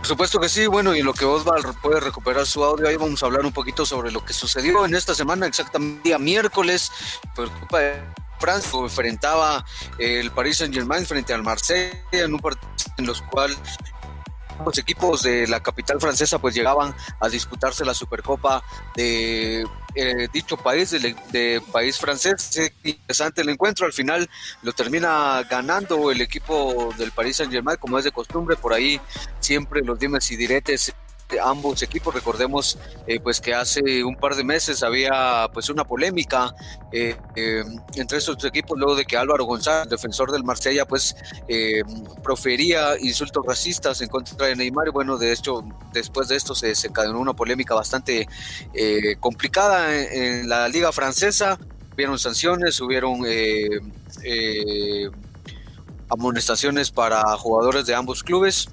[0.00, 2.96] Por supuesto que sí, bueno, y en lo que Osvaldo puede recuperar su audio, ahí
[2.96, 6.90] vamos a hablar un poquito sobre lo que sucedió en esta semana, exactamente día miércoles,
[7.36, 8.02] por culpa de
[8.38, 9.62] Francia, enfrentaba
[9.98, 13.58] el Paris Saint Germain frente al Marsella en un partido en los cuales
[14.64, 18.62] los equipos de la capital francesa pues llegaban a disputarse la Supercopa
[18.94, 19.64] de
[19.94, 22.72] eh, dicho país, de, país francés.
[22.82, 24.28] interesante el encuentro, al final
[24.62, 29.00] lo termina ganando el equipo del Paris Saint Germain, como es de costumbre, por ahí
[29.40, 30.94] siempre los dimes y diretes
[31.38, 32.14] ambos equipos.
[32.14, 36.54] Recordemos eh, pues que hace un par de meses había pues una polémica
[36.92, 37.62] eh, eh,
[37.94, 41.14] entre estos equipos luego de que Álvaro González, defensor del Marsella, pues
[42.22, 44.88] profería insultos racistas en contra de Neymar.
[44.88, 48.26] Y bueno, de hecho, después de esto se desencadenó una polémica bastante
[49.20, 51.58] complicada en, la liga francesa.
[51.92, 53.20] Hubieron sanciones, hubieron
[56.08, 58.68] amonestaciones para jugadores de ambos clubes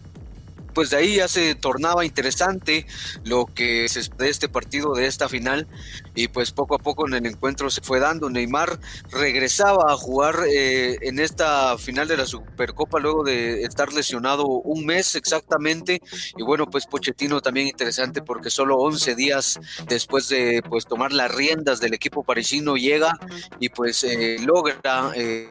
[0.77, 2.85] pues de ahí ya se tornaba interesante
[3.23, 5.67] lo que es de este partido, de esta final,
[6.13, 8.29] y pues poco a poco en el encuentro se fue dando.
[8.29, 8.77] Neymar
[9.09, 14.85] regresaba a jugar eh, en esta final de la Supercopa luego de estar lesionado un
[14.85, 15.99] mes exactamente,
[16.37, 21.33] y bueno, pues Pochettino también interesante porque solo 11 días después de pues tomar las
[21.33, 23.13] riendas del equipo parisino llega
[23.59, 25.11] y pues eh, logra...
[25.15, 25.49] Eh,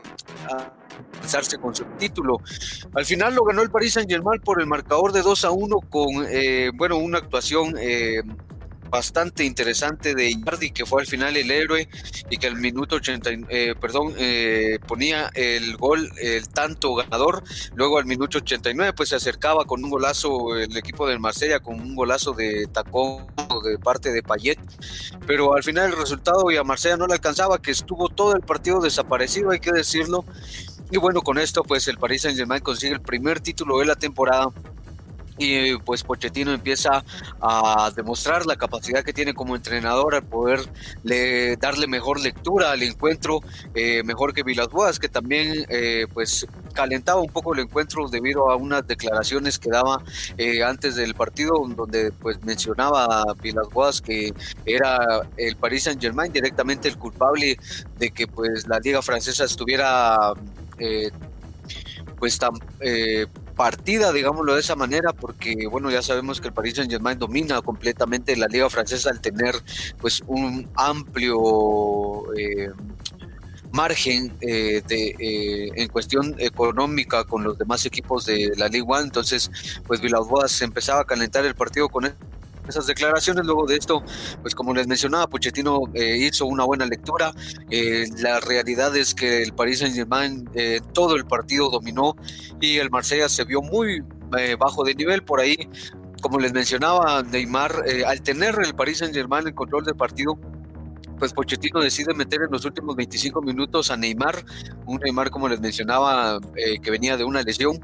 [1.60, 2.38] con su título.
[2.94, 5.76] Al final lo ganó el Paris Saint Germain por el marcador de 2 a 1
[5.90, 8.22] con, eh, bueno, una actuación eh,
[8.88, 11.88] bastante interesante de Icardi, que fue al final el héroe
[12.30, 14.14] y que al minuto 80, eh, perdón,
[14.86, 17.42] ponía el gol, el tanto ganador.
[17.74, 21.80] Luego al minuto 89, pues se acercaba con un golazo el equipo del Marsella, con
[21.80, 23.26] un golazo de tacón
[23.64, 24.58] de parte de Payet.
[25.26, 28.42] Pero al final el resultado y a Marsella no le alcanzaba, que estuvo todo el
[28.42, 30.24] partido desaparecido, hay que decirlo.
[30.90, 33.96] Y bueno, con esto pues el Paris Saint Germain consigue el primer título de la
[33.96, 34.50] temporada.
[35.38, 37.04] Y pues Pochettino empieza
[37.42, 40.60] a demostrar la capacidad que tiene como entrenador al poder
[41.60, 43.40] darle mejor lectura al encuentro,
[43.74, 48.50] eh, mejor que Vilas Boas, que también eh, pues calentaba un poco el encuentro debido
[48.50, 50.02] a unas declaraciones que daba
[50.38, 53.34] eh, antes del partido, donde pues mencionaba a
[54.04, 54.32] que
[54.64, 54.98] era
[55.36, 57.58] el Paris Saint Germain directamente el culpable
[57.98, 60.32] de que pues la liga francesa estuviera
[60.78, 61.10] eh,
[62.18, 66.74] pues tan eh, partida, digámoslo de esa manera, porque bueno, ya sabemos que el Paris
[66.76, 69.54] Saint Germain domina completamente la liga francesa al tener
[70.00, 72.70] pues un amplio eh,
[73.72, 79.50] margen de, en cuestión económica con los demás equipos de la Liga 1, entonces
[79.86, 82.06] pues Villas empezaba a calentar el partido con
[82.68, 83.44] esas declaraciones.
[83.44, 84.02] Luego de esto,
[84.42, 87.32] pues como les mencionaba, Pochettino eh, hizo una buena lectura.
[87.70, 92.16] Eh, la realidad es que el Paris Saint-Germain eh, todo el partido dominó
[92.60, 94.02] y el Marsella se vio muy
[94.58, 95.56] bajo de nivel por ahí.
[96.20, 100.38] Como les mencionaba, Neymar, al tener el Paris Saint-Germain el control del partido,
[101.18, 104.44] pues Pochettino decide meter en los últimos 25 minutos a Neymar,
[104.86, 106.40] un Neymar como les mencionaba
[106.82, 107.78] que venía de una lesión,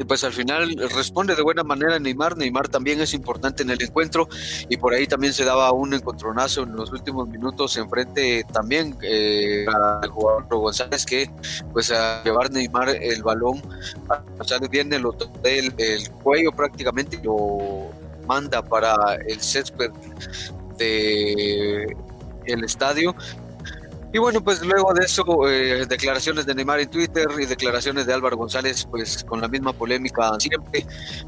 [0.00, 2.34] y pues al final responde de buena manera Neymar.
[2.34, 4.28] Neymar también es importante en el encuentro
[4.70, 9.66] y por ahí también se daba un encontronazo en los últimos minutos enfrente también eh,
[9.68, 11.30] al jugador González que
[11.74, 13.60] pues a llevar Neymar el balón
[14.38, 15.12] González viene lo
[15.42, 17.90] del el cuello prácticamente lo
[18.26, 19.90] manda para el césped
[20.78, 21.94] de
[22.46, 23.14] el estadio
[24.12, 28.14] y bueno, pues luego de eso, eh, declaraciones de Neymar en Twitter y declaraciones de
[28.14, 30.84] Álvaro González, pues con la misma polémica siempre,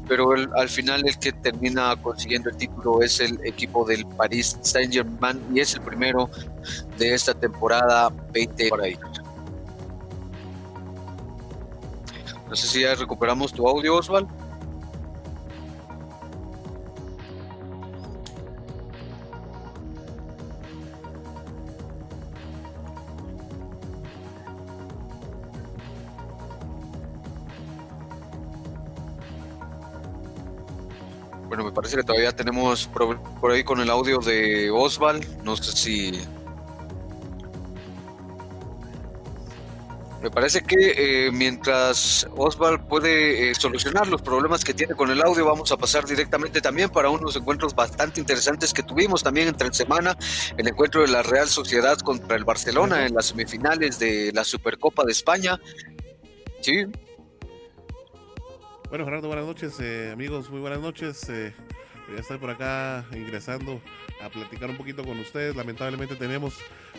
[0.07, 5.39] pero al final el que termina consiguiendo el título es el equipo del Paris Saint-Germain
[5.53, 6.29] y es el primero
[6.97, 8.97] de esta temporada 20 por ahí.
[12.49, 14.42] No sé si ya recuperamos tu audio, Osvaldo.
[31.53, 35.23] Bueno, me parece que todavía tenemos por, ahí con el audio de Osval.
[35.43, 36.19] No sé si.
[40.19, 45.21] Me parece que eh, mientras Osval puede eh, solucionar los problemas que tiene con el
[45.21, 49.71] audio, vamos a pasar directamente también para unos encuentros bastante interesantes que tuvimos también entre
[49.75, 50.17] semana.
[50.57, 55.03] El encuentro de la Real Sociedad contra el Barcelona en las semifinales de la Supercopa
[55.03, 55.61] de España.
[56.61, 56.87] Sí.
[58.93, 61.25] Bueno, Gerardo, buenas noches, eh, amigos, muy buenas noches.
[61.25, 63.81] ya estoy por acá ingresando
[64.29, 65.55] platicar un poquito con ustedes.
[65.55, 66.53] Lamentablemente tenemos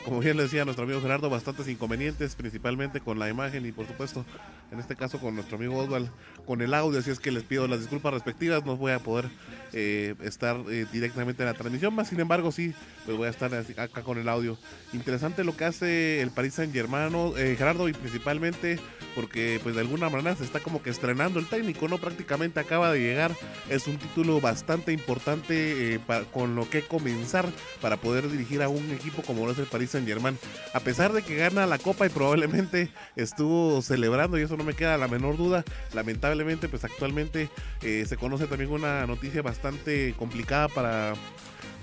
[0.05, 3.87] como bien le decía nuestro amigo Gerardo, bastantes inconvenientes, principalmente con la imagen y por
[3.87, 4.25] supuesto,
[4.71, 6.11] en este caso con nuestro amigo Oswald,
[6.47, 9.31] con el audio, así es que les pido las disculpas respectivas, no voy a poder
[9.73, 12.75] eh, estar eh, directamente en la transmisión, más sin embargo sí,
[13.07, 14.59] pues voy a estar acá con el audio.
[14.93, 18.79] Interesante lo que hace el Paris Saint Germain, eh, Gerardo, y principalmente
[19.15, 21.99] porque pues de alguna manera se está como que estrenando el técnico, ¿no?
[21.99, 23.33] Prácticamente acaba de llegar,
[23.71, 25.99] es un título bastante importante
[26.33, 26.83] con lo que
[27.15, 27.47] comenzar
[27.81, 30.37] para poder dirigir a un equipo como lo es el Paris Saint Germain.
[30.73, 34.75] A pesar de que gana la copa y probablemente estuvo celebrando, y eso no me
[34.75, 37.49] queda la menor duda, lamentablemente pues actualmente
[37.83, 41.15] eh, se conoce también una noticia bastante complicada para,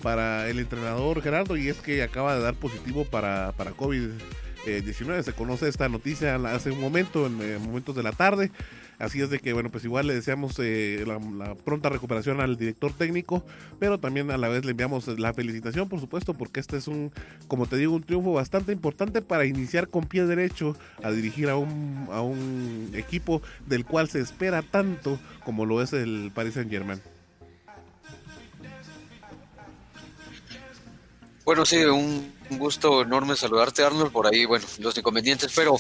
[0.02, 4.10] para el entrenador Gerardo y es que acaba de dar positivo para, para COVID.
[4.64, 8.52] 19 se conoce esta noticia hace un momento, en momentos de la tarde.
[9.02, 12.94] Así es de que, bueno, pues igual le deseamos eh, la, pronta recuperación al director
[12.94, 13.44] técnico,
[13.80, 17.12] pero también a la vez le enviamos la felicitación, por supuesto, porque este es un,
[17.48, 21.58] como te digo, un triunfo bastante importante para iniciar con pie derecho a dirigir a
[21.58, 26.70] un, a un equipo del cual se espera tanto como lo es el Paris Saint
[26.70, 27.02] Germain.
[31.44, 34.12] Bueno, sí, un gusto enorme saludarte, Arnold.
[34.12, 35.76] Por ahí, bueno, los inconvenientes, pero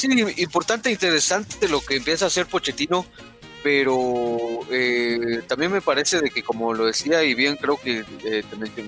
[0.00, 0.08] sí,
[0.38, 3.04] importante e interesante lo que empieza a hacer Pochettino,
[3.62, 8.42] pero eh, también me parece de que, como lo decía y bien creo que eh,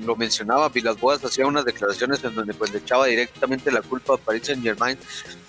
[0.05, 4.15] lo mencionaba, Vilas Boas hacía unas declaraciones en donde pues le echaba directamente la culpa
[4.15, 4.99] a Paris Saint Germain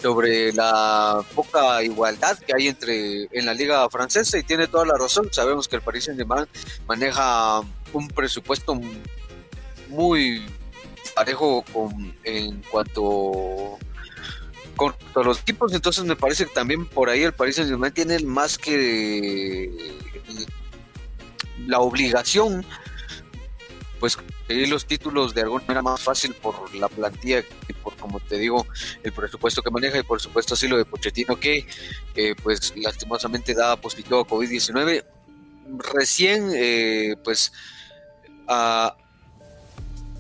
[0.02, 4.98] sobre la poca igualdad que hay entre en la liga francesa y tiene toda la
[4.98, 5.30] razón.
[5.32, 6.46] Sabemos que el Paris Saint Germain
[6.88, 7.62] maneja
[7.94, 8.80] un presupuesto
[9.88, 10.44] muy
[11.16, 13.78] parejo con, en cuanto
[14.76, 18.58] con los equipos, entonces me parece que también por ahí el Paris Saint-Germain tiene más
[18.58, 19.72] que
[21.68, 22.66] la obligación
[24.00, 28.20] pues conseguir los títulos de alguna manera más fácil por la plantilla y por como
[28.20, 28.68] te digo
[29.02, 31.66] el presupuesto que maneja y por supuesto así lo de Pochettino que
[32.44, 35.06] pues lastimosamente da positivo a COVID-19
[35.94, 37.54] recién eh, pues
[38.48, 38.96] a,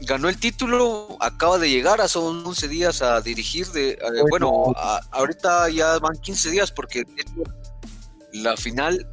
[0.05, 3.97] ganó el título, acaba de llegar, a son 11 días a dirigir, de, eh,
[4.29, 4.73] bueno,
[5.11, 7.03] ahorita ya van 15 días porque
[8.33, 9.07] la final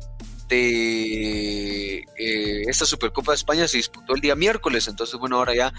[0.51, 5.73] de eh, esta Supercopa de España se disputó el día miércoles, entonces bueno, ahora ya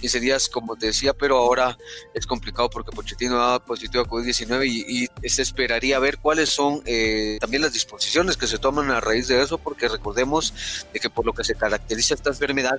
[0.00, 1.76] 15 días como te decía, pero ahora
[2.14, 7.38] es complicado porque Pochettino da positivo a COVID-19 y, se esperaría ver cuáles son eh,
[7.40, 10.54] también las disposiciones que se toman a raíz de eso, porque recordemos
[10.92, 12.78] de que por lo que se caracteriza esta enfermedad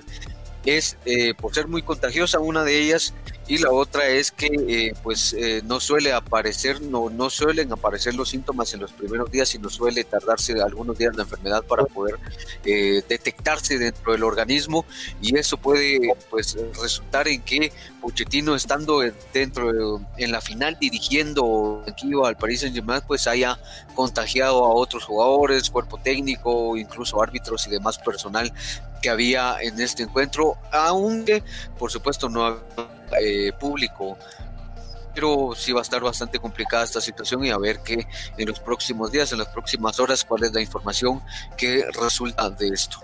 [0.64, 3.14] es eh, por ser muy contagiosa una de ellas
[3.46, 8.14] y la otra es que eh, pues eh, no suele aparecer no no suelen aparecer
[8.14, 12.18] los síntomas en los primeros días sino suele tardarse algunos días la enfermedad para poder
[12.64, 14.84] detectarse dentro del organismo.
[15.20, 19.02] Y eso puede pues resultar en que Pochettino estando
[19.32, 23.58] dentro en la final dirigiendo aquí al Paris Saint-Germain pues haya
[23.94, 28.52] contagiado a otros jugadores cuerpo técnico incluso árbitros y demás personal
[29.02, 31.42] que había en este encuentro, aunque
[31.78, 32.58] por supuesto no
[33.20, 34.18] eh, público.
[35.14, 38.06] Pero sí va a estar bastante complicada esta situación y a ver qué
[38.36, 41.22] en los próximos días, en las próximas horas, cuál es la información
[41.56, 42.98] que resulta de esto.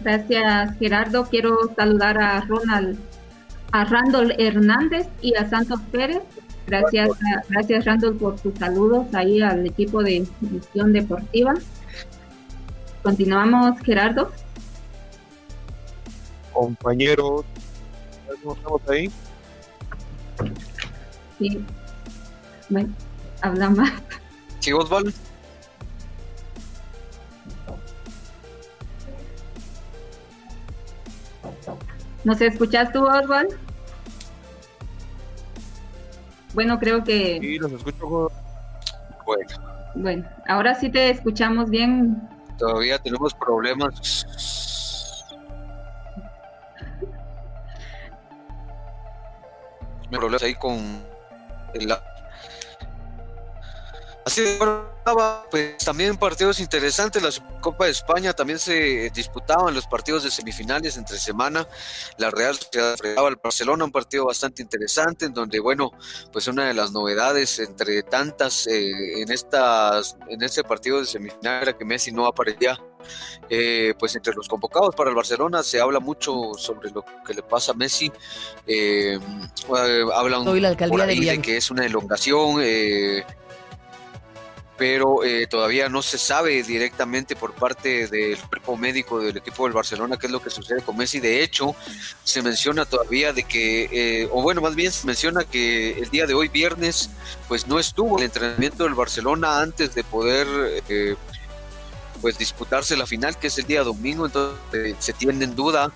[0.00, 1.24] Gracias, Gerardo.
[1.24, 2.98] Quiero saludar a Ronald
[3.72, 6.22] a Randall Hernández y a Santos Pérez.
[6.66, 7.10] Gracias,
[7.48, 11.54] gracias Randall por tus saludos ahí al equipo de Visión Deportiva.
[13.02, 14.32] Continuamos, Gerardo.
[16.52, 17.44] Compañeros,
[18.42, 19.10] ¿cómo estamos ahí?
[21.38, 21.64] Sí.
[22.68, 22.92] Bueno,
[23.42, 23.92] habla más.
[24.58, 25.12] Sí, Osvaldo.
[32.24, 33.56] ¿Nos escuchas tú, Oswald?
[36.56, 37.38] Bueno, creo que...
[37.38, 38.32] Sí, los escucho.
[39.26, 39.92] Bueno.
[39.94, 42.18] Bueno, ahora sí te escuchamos bien.
[42.56, 44.24] Todavía tenemos problemas.
[50.10, 50.78] problemas ahí con
[51.74, 51.92] el...
[54.26, 54.42] Así
[55.52, 57.22] pues también partidos interesantes.
[57.22, 61.68] La Copa de España también se disputaban los partidos de semifinales entre semana.
[62.18, 65.92] La Real Sociedad enfrentaba al Barcelona, un partido bastante interesante, en donde, bueno,
[66.32, 71.62] pues una de las novedades entre tantas eh, en estas en este partido de semifinal
[71.62, 72.76] era que Messi no aparecía.
[73.48, 77.44] Eh, pues entre los convocados para el Barcelona se habla mucho sobre lo que le
[77.44, 78.10] pasa a Messi.
[78.66, 79.20] Eh,
[80.12, 82.60] hablan la alcaldía de, que es una elongación.
[84.78, 89.72] Pero eh, todavía no se sabe directamente por parte del cuerpo médico del equipo del
[89.72, 91.18] Barcelona qué es lo que sucede con Messi.
[91.18, 91.74] De hecho,
[92.24, 96.26] se menciona todavía de que, eh, o bueno, más bien se menciona que el día
[96.26, 97.10] de hoy, viernes,
[97.48, 100.46] pues no estuvo el entrenamiento del Barcelona antes de poder
[100.88, 101.16] eh,
[102.26, 105.92] pues disputarse la final, que es el día domingo, entonces se tiene en duda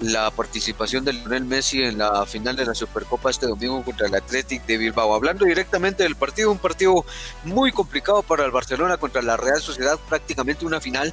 [0.00, 4.14] la participación de Lionel Messi en la final de la Supercopa este domingo contra el
[4.14, 5.14] Athletic de Bilbao.
[5.14, 7.04] Hablando directamente del partido, un partido
[7.44, 11.12] muy complicado para el Barcelona contra la Real Sociedad, prácticamente una final,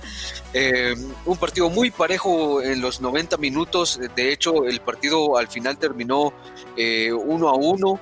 [0.54, 5.78] eh, un partido muy parejo en los 90 minutos, de hecho el partido al final
[5.78, 6.32] terminó
[6.78, 8.00] eh, uno a uno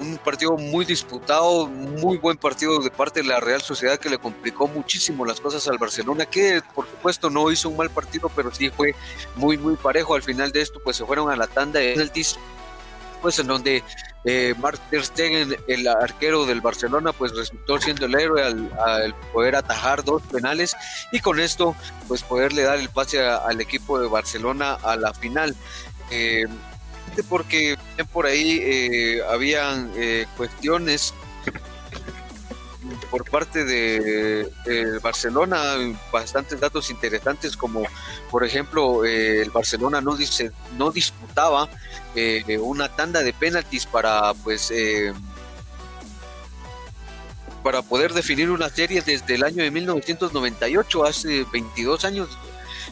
[0.00, 4.18] un partido muy disputado, muy buen partido de parte de la Real Sociedad que le
[4.18, 8.52] complicó muchísimo las cosas al Barcelona, que por supuesto no hizo un mal partido, pero
[8.54, 8.94] sí fue
[9.36, 10.14] muy, muy parejo.
[10.14, 12.36] Al final de esto, pues se fueron a la tanda de penaltis,
[13.20, 13.82] pues en donde
[14.24, 20.04] eh, Mark Stegen, el arquero del Barcelona, pues resultó siendo el héroe al, poder atajar
[20.04, 20.76] dos penales
[21.12, 21.76] y con esto,
[22.08, 25.54] pues poderle dar el pase al equipo de Barcelona a la final.
[26.10, 26.46] Eh,
[27.22, 27.76] porque
[28.12, 31.14] por ahí eh, habían eh, cuestiones
[33.10, 34.50] por parte de,
[35.02, 35.76] Barcelona,
[36.12, 37.82] bastantes datos interesantes, como
[38.30, 41.68] por ejemplo eh, el Barcelona no, dice, no disputaba
[42.60, 44.72] una tanda de penaltis para pues
[47.62, 52.28] para poder definir una serie desde el año de 1998, hace 22 años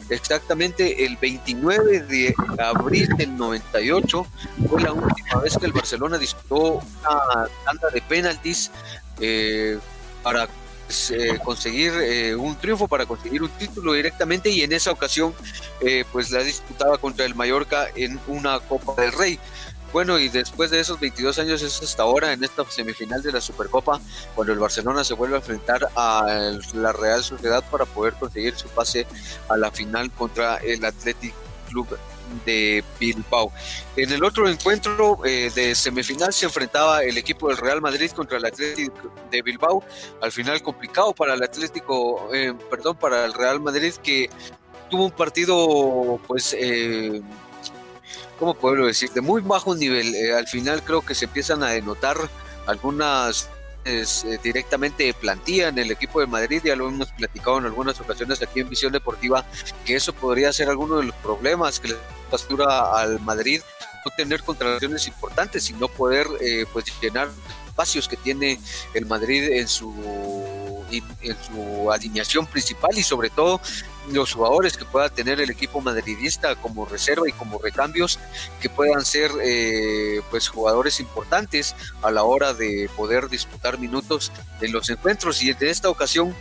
[0.09, 4.27] Exactamente el 29 de abril del 98
[4.69, 8.71] fue la última vez que el Barcelona disputó una tanda de penaltis
[9.19, 9.79] eh,
[10.21, 10.47] para
[10.85, 15.33] pues, eh, conseguir eh, un triunfo, para conseguir un título directamente y en esa ocasión
[16.11, 19.37] pues la disputaba contra el Mallorca en una Copa del Rey.
[19.93, 23.39] Bueno, y después de esos 22 años es hasta ahora en esta semifinal de la
[23.39, 24.01] Supercopa,
[24.33, 28.67] cuando el Barcelona se vuelve a enfrentar a la Real Sociedad para poder conseguir su
[28.69, 29.05] pase
[29.49, 31.35] a la final contra el Athletic
[31.69, 31.87] Club
[32.43, 33.51] de Bilbao.
[33.95, 38.39] En el otro encuentro eh, de semifinal se enfrentaba el equipo del Real Madrid contra
[38.39, 39.83] el Atlético de Bilbao.
[40.23, 44.27] Al final complicado para el Atlético, eh, perdón, para el Real Madrid que
[44.89, 47.21] tuvo un partido pues eh,
[48.43, 49.09] ¿cómo puedo decir?
[49.11, 50.13] De muy bajo nivel.
[50.15, 52.17] Eh, al final creo que se empiezan a denotar
[52.67, 53.49] algunas
[53.85, 54.03] eh,
[54.43, 58.41] directamente de plantilla en el equipo de Madrid, ya lo hemos platicado en algunas ocasiones
[58.41, 59.45] aquí en Visión Deportiva,
[59.85, 61.95] que eso podría ser alguno de los problemas que le
[62.29, 63.61] pastura al Madrid,
[64.05, 67.29] no tener contrataciones importantes y no poder eh, pues llenar
[67.65, 68.59] espacios que tiene
[68.93, 69.93] el Madrid en su
[71.21, 73.61] en su alineación principal y sobre todo
[74.11, 78.19] los jugadores que pueda tener el equipo madridista como reserva y como recambios
[78.61, 84.73] que puedan ser eh, pues jugadores importantes a la hora de poder disputar minutos en
[84.73, 85.41] los encuentros.
[85.41, 86.35] Y en esta ocasión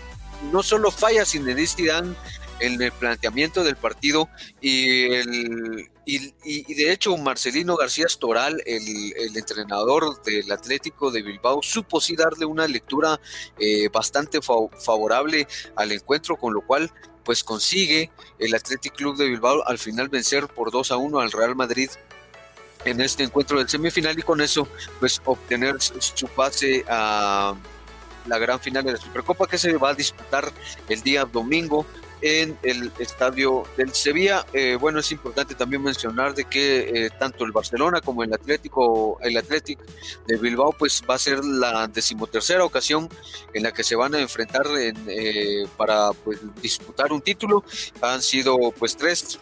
[0.50, 2.16] no solo falla Zinedine Zidane
[2.62, 4.28] el planteamiento del partido
[4.60, 12.00] y, el, y, de hecho Marcelino García Storal, el, entrenador del Atlético de Bilbao, supo
[12.00, 13.20] sí darle una lectura
[13.58, 16.92] eh, bastante favorable al encuentro, con lo cual
[17.24, 21.32] pues consigue el Athletic Club de Bilbao al final vencer por 2 a 1 al
[21.32, 21.88] Real Madrid
[22.84, 24.66] en este encuentro del semifinal y con eso
[24.98, 27.54] pues obtener su pase a
[28.26, 30.52] la gran final de la Supercopa que se va a disputar
[30.88, 31.86] el día domingo
[32.22, 34.46] en el estadio del Sevilla.
[34.52, 39.18] Eh, bueno, es importante también mencionar de que eh, tanto el Barcelona como el Atlético,
[39.20, 39.82] el Atlético
[40.26, 43.08] de Bilbao, pues va a ser la decimotercera ocasión
[43.52, 47.64] en la que se van a enfrentar eh, para pues, disputar un título.
[48.00, 49.40] Han sido pues tres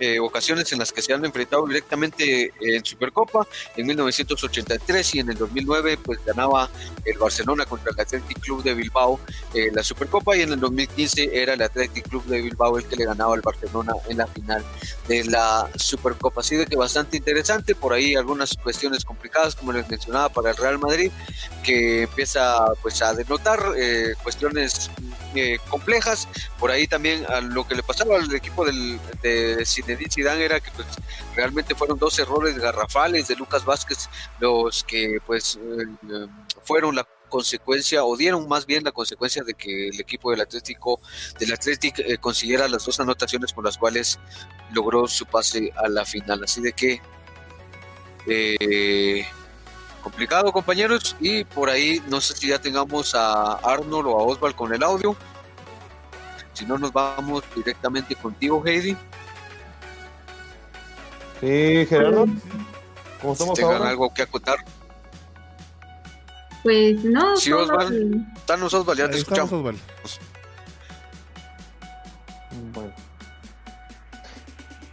[0.00, 3.46] eh, ocasiones en las que se han enfrentado directamente en Supercopa.
[3.76, 6.70] En 1983 y en el 2009 pues ganaba
[7.04, 9.20] el Barcelona contra el Athletic Club de Bilbao
[9.54, 12.96] eh, la Supercopa y en el 2015 era el Athletic Club de Bilbao el que
[12.96, 14.64] le ganaba al Barcelona en la final
[15.08, 16.40] de la Supercopa.
[16.40, 20.56] Así de que bastante interesante, por ahí algunas cuestiones complicadas como les mencionaba para el
[20.56, 21.10] Real Madrid
[21.62, 24.90] que empieza pues a denotar eh, cuestiones
[25.68, 26.28] complejas.
[26.58, 30.60] Por ahí también a lo que le pasaba al equipo del, de Zinedine Zidane era
[30.60, 30.86] que pues,
[31.36, 34.08] realmente fueron dos errores garrafales de Lucas Vázquez
[34.40, 36.26] los que pues eh,
[36.62, 41.00] fueron la consecuencia, o dieron más bien la consecuencia de que el equipo del Atlético,
[41.38, 44.20] del Atlético eh, consiguiera las dos anotaciones con las cuales
[44.72, 46.44] logró su pase a la final.
[46.44, 47.00] Así de que
[48.26, 49.26] eh,
[50.02, 51.16] complicado, compañeros.
[51.18, 54.82] Y por ahí no sé si ya tengamos a Arnold o a Osval con el
[54.82, 55.16] audio.
[56.52, 58.96] Si no, nos vamos directamente contigo, Heidi.
[61.44, 62.26] Sí, Gerardo.
[63.20, 63.90] ¿Cómo Si estamos tengan ahora?
[63.90, 64.56] algo que acotar.
[66.62, 69.52] Pues no, Sí, el- Danos, Osval, ya te escuchamos.
[69.52, 69.80] Osvaldo.
[72.72, 72.92] Bueno.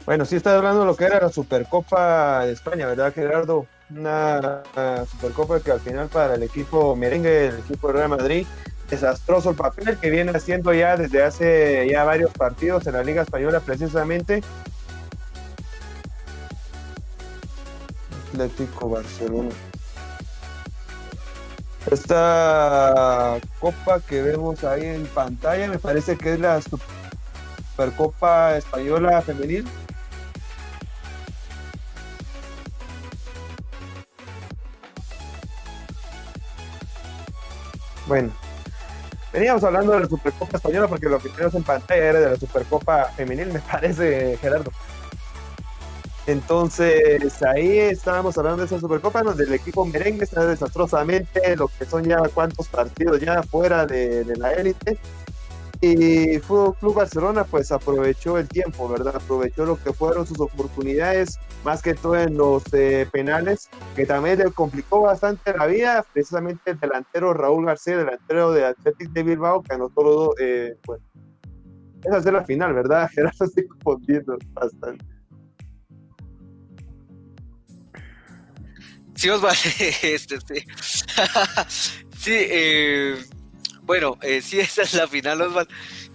[0.05, 3.67] Bueno, sí está hablando de lo que era la Supercopa de España, ¿verdad, Gerardo?
[3.91, 4.63] Una
[5.09, 8.45] Supercopa que al final para el equipo merengue, el equipo de Real Madrid,
[8.89, 13.21] desastroso el papel que viene haciendo ya desde hace ya varios partidos en la Liga
[13.21, 14.43] Española precisamente.
[18.31, 19.49] Atlético Barcelona.
[21.89, 29.67] Esta copa que vemos ahí en pantalla me parece que es la Supercopa Española Femenil.
[38.07, 38.31] Bueno,
[39.33, 42.35] veníamos hablando de la Supercopa Española porque lo que tenemos en pantalla era de la
[42.35, 44.71] Supercopa Femenil, me parece, Gerardo.
[46.27, 51.85] Entonces, ahí estábamos hablando de esa Supercopa, donde el equipo merengue está desastrosamente, lo que
[51.85, 54.99] son ya cuantos partidos ya fuera de, de la élite.
[55.83, 59.15] Y Fútbol Club Barcelona pues aprovechó el tiempo, ¿verdad?
[59.15, 64.37] Aprovechó lo que fueron sus oportunidades, más que todo en los eh, penales, que también
[64.37, 69.63] le complicó bastante la vida, precisamente el delantero Raúl García, delantero de Athletic de Bilbao,
[69.63, 71.01] que anotó los dos, eh, pues,
[72.03, 73.09] esa es la final, ¿verdad?
[73.13, 75.03] Gerardo estoy confundiendo bastante.
[79.21, 79.55] Sí, Osval,
[80.01, 80.65] este, sí.
[82.17, 83.23] sí, eh,
[83.83, 85.67] bueno, eh, sí, esa es la final, Osval.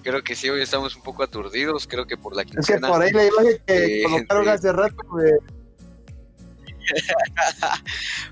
[0.02, 2.88] Creo que sí, hoy estamos un poco aturdidos, creo que por la Es que quincena.
[2.88, 4.96] por ahí la imagen que Eh, colocaron hace rato,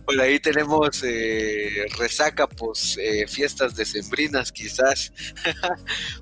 [0.05, 5.13] Por ahí tenemos eh, resaca, pues eh, fiestas decembrinas quizás.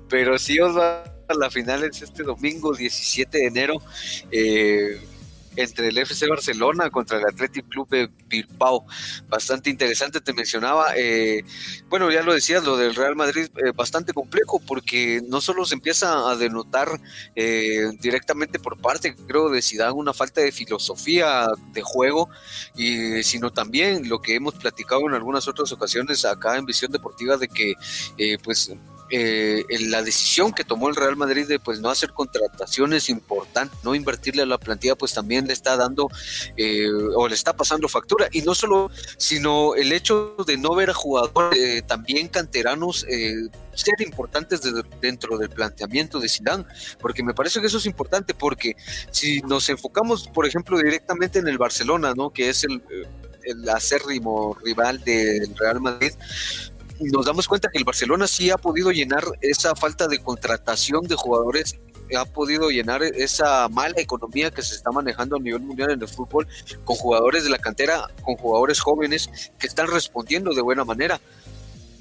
[0.09, 3.81] Pero sí, Osvaldo, la final es este domingo 17 de enero
[4.29, 5.01] eh,
[5.55, 8.85] entre el FC Barcelona contra el Athletic Club de Bilbao.
[9.29, 10.93] Bastante interesante, te mencionaba.
[10.97, 11.43] eh,
[11.89, 15.75] bueno, ya lo decías, lo del Real Madrid, eh, bastante complejo porque no solo se
[15.75, 16.99] empieza a denotar
[17.35, 22.29] eh, directamente por parte, creo, de Zidane una falta de filosofía de juego
[22.75, 27.37] y sino también lo que hemos platicado en algunas otras ocasiones acá en Visión Deportiva
[27.37, 27.73] de que
[28.17, 28.71] eh, pues
[29.15, 33.77] eh, en la decisión que tomó el Real Madrid de pues no hacer contrataciones importantes,
[33.83, 36.09] no invertirle a la plantilla, pues también le está dando
[36.57, 40.89] eh, o le está pasando factura y no solo, sino el hecho de no ver
[40.89, 46.65] a jugadores eh, también canteranos eh, ser importantes de- dentro del planteamiento de Zidane,
[46.99, 48.75] porque me parece que eso es importante porque
[49.11, 52.31] si nos enfocamos, por ejemplo, directamente en el Barcelona, ¿no?
[52.31, 53.05] que es el, eh,
[53.43, 56.13] el acérrimo rival del Real Madrid,
[57.11, 61.15] nos damos cuenta que el Barcelona sí ha podido llenar esa falta de contratación de
[61.15, 61.79] jugadores,
[62.15, 66.07] ha podido llenar esa mala economía que se está manejando a nivel mundial en el
[66.07, 66.47] fútbol
[66.83, 71.19] con jugadores de la cantera, con jugadores jóvenes que están respondiendo de buena manera.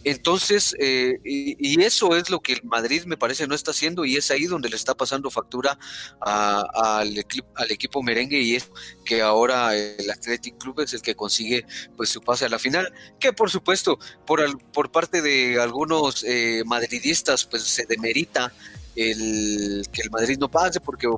[0.05, 4.17] Entonces, eh, y, eso es lo que el Madrid me parece no está haciendo y
[4.17, 5.79] es ahí donde le está pasando factura
[6.21, 6.65] a-
[7.01, 8.71] al, equi- al equipo merengue y es
[9.05, 11.65] que ahora el Athletic Club es el que consigue
[11.97, 16.25] pues su pase a la final, que por supuesto por, al- por parte de algunos
[16.25, 18.53] eh, madridistas pues se demerita
[18.97, 21.09] el que el Madrid no pase porque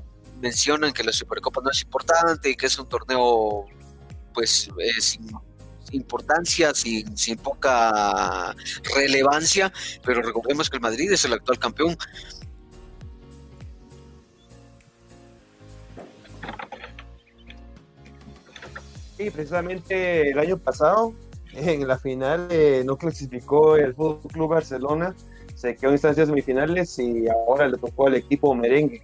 [0.40, 3.66] mencionan que la Supercopa no es importante y que es un torneo
[4.33, 5.27] pues eh, sin
[5.92, 8.55] importancia, sin, sin poca
[8.94, 9.73] relevancia,
[10.05, 11.97] pero recordemos que el Madrid es el actual campeón.
[19.16, 21.14] Sí, precisamente el año pasado,
[21.53, 25.14] en la final, eh, no clasificó el Fútbol Club Barcelona,
[25.55, 29.03] se quedó en instancias semifinales y ahora le tocó al equipo merengue.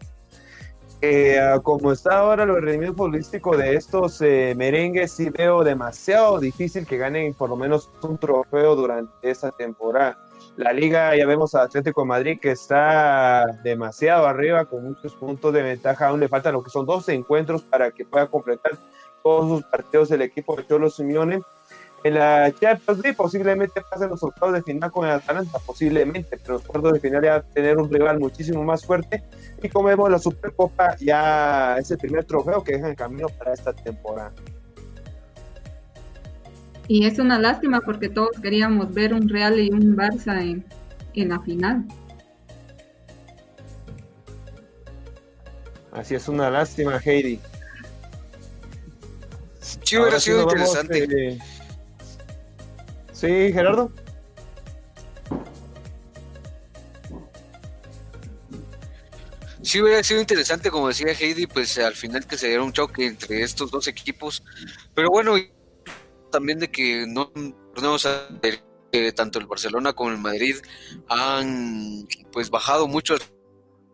[1.03, 6.39] Eh, ah, como está ahora el rendimiento futbolístico de estos eh, merengues, sí veo demasiado
[6.39, 10.19] difícil que ganen por lo menos un trofeo durante esta temporada.
[10.57, 15.55] La liga, ya vemos a Atlético de Madrid que está demasiado arriba, con muchos puntos
[15.55, 16.09] de ventaja.
[16.09, 18.73] Aún le faltan lo que son 12 encuentros para que pueda completar
[19.23, 21.41] todos sus partidos del equipo de Cholo Simeone.
[22.03, 26.55] En la Champions League posiblemente pasen los octavos de final con el Atalanta, posiblemente, pero
[26.55, 29.23] los cuartos de final ya va a tener un rival muchísimo más fuerte.
[29.63, 33.53] Y como vemos, la Supercopa ya es el primer trofeo que deja en camino para
[33.53, 34.33] esta temporada.
[36.89, 40.65] Y es una lástima porque todos queríamos ver un Real y un Barça en,
[41.15, 41.85] en la final.
[45.93, 47.39] Así es una lástima, Heidi.
[49.61, 51.29] Sí, hubiera Ahora sí sido vamos, interesante.
[51.29, 51.39] eh,
[53.21, 53.93] Sí, Gerardo.
[59.61, 63.05] Sí hubiera sido interesante, como decía Heidi, pues al final que se diera un choque
[63.05, 64.43] entre estos dos equipos.
[64.95, 65.35] Pero bueno,
[66.33, 67.31] también de que no
[67.75, 68.27] tenemos a
[68.91, 70.57] que tanto el Barcelona como el Madrid
[71.07, 73.17] han pues bajado mucho,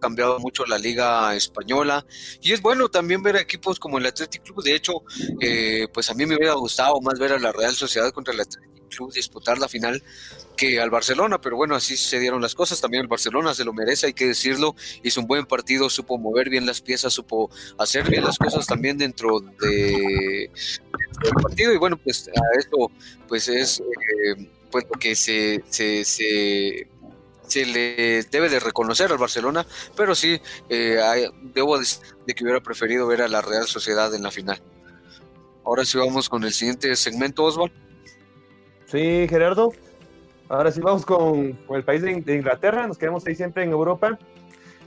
[0.01, 2.07] cambiado mucho la liga española.
[2.43, 4.63] Y es bueno también ver equipos como el Athletic Club.
[4.63, 5.03] De hecho,
[5.41, 8.41] eh, pues a mí me hubiera gustado más ver a la Real Sociedad contra el
[8.41, 8.76] Athletic
[9.15, 10.03] disputar la final
[10.57, 12.81] que al Barcelona, pero bueno, así se dieron las cosas.
[12.81, 14.75] También el Barcelona se lo merece, hay que decirlo.
[15.03, 18.99] Hizo un buen partido, supo mover bien las piezas, supo hacer bien las cosas también
[18.99, 21.73] dentro de dentro del partido.
[21.73, 22.91] Y bueno, pues a esto
[23.29, 29.67] pues es eh, pues lo que se, se, se, le debe de reconocer al Barcelona,
[29.97, 34.23] pero sí eh, debo decir de que hubiera preferido ver a la Real Sociedad en
[34.23, 34.61] la final.
[35.65, 37.73] Ahora sí vamos con el siguiente segmento, Oswald.
[38.87, 39.73] Sí, Gerardo.
[40.49, 42.87] Ahora sí vamos con, con el país de, de Inglaterra.
[42.87, 44.19] Nos quedamos ahí siempre en Europa.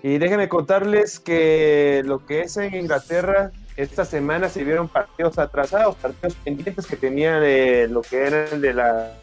[0.01, 5.95] Y déjenme contarles que lo que es en Inglaterra, esta semana se vieron partidos atrasados,
[5.97, 7.41] partidos pendientes que tenían
[7.93, 9.13] lo que eran de la,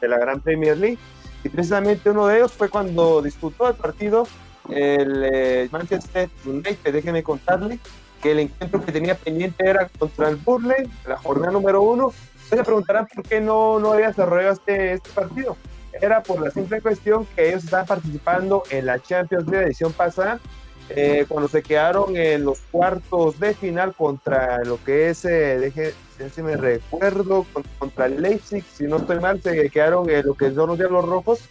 [0.00, 0.98] de la Gran Premier League.
[1.42, 4.26] Y precisamente uno de ellos fue cuando disputó el partido
[4.68, 6.92] el eh, Manchester United.
[6.92, 7.78] Déjenme contarle
[8.22, 12.12] que el encuentro que tenía pendiente era contra el Burnley, la jornada número uno.
[12.50, 15.56] Ustedes se preguntarán por qué no, no había desarrollado este, este partido.
[15.92, 20.40] Era por la simple cuestión que ellos estaban participando en la Champions League edición pasada,
[20.88, 25.94] eh, cuando se quedaron en los cuartos de final contra lo que es, eh, deje,
[26.34, 30.50] si me recuerdo, con- contra Leipzig, si no estoy mal, se quedaron en lo que
[30.52, 31.48] son los Diablos Rojos.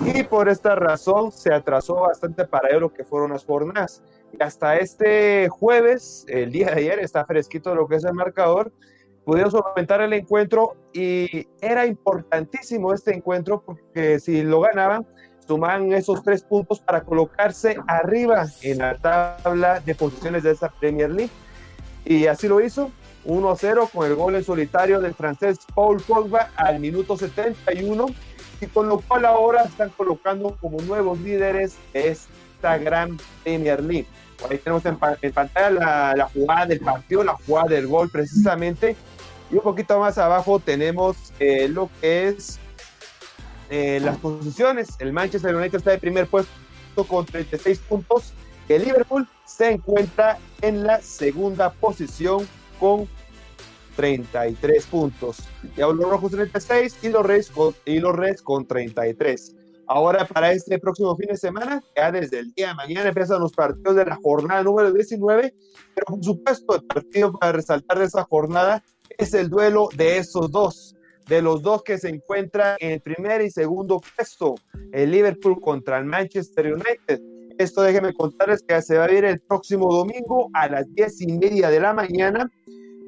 [0.00, 4.02] Y por esta razón se atrasó bastante para ellos lo que fueron las jornadas.
[4.32, 8.72] Y hasta este jueves, el día de ayer, está fresquito lo que es el marcador,
[9.24, 15.06] pudieron solventar el encuentro y era importantísimo este encuentro porque si lo ganaban,
[15.46, 21.10] sumaban esos tres puntos para colocarse arriba en la tabla de posiciones de esta Premier
[21.10, 21.30] League.
[22.04, 22.90] Y así lo hizo,
[23.26, 28.06] 1-0 con el gol en solitario del francés Paul Pogba al minuto 71
[28.60, 34.06] y con lo cual ahora están colocando como nuevos líderes de esta gran Premier League.
[34.50, 38.10] Ahí tenemos en, pa- en pantalla la, la jugada del partido, la jugada del gol
[38.10, 38.96] precisamente.
[39.50, 42.58] Y un poquito más abajo tenemos eh, lo que es
[43.70, 44.88] eh, las posiciones.
[44.98, 46.50] El Manchester United está de primer puesto
[47.08, 48.32] con 36 puntos.
[48.68, 52.46] El Liverpool se encuentra en la segunda posición
[52.80, 53.08] con
[53.96, 55.38] 33 puntos.
[55.76, 59.56] Y a los rojos 36 y los Reds con, y los Reds con 33.
[59.86, 63.52] Ahora para este próximo fin de semana, ya desde el día de mañana empiezan los
[63.52, 65.54] partidos de la jornada número 19,
[65.94, 68.82] pero por supuesto el partido para resaltar de esa jornada
[69.18, 70.96] es el duelo de esos dos,
[71.28, 74.56] de los dos que se encuentran en el primer y segundo puesto,
[74.92, 77.20] el Liverpool contra el Manchester United.
[77.58, 81.32] Esto déjenme contarles que se va a ver el próximo domingo a las 10 y
[81.38, 82.50] media de la mañana.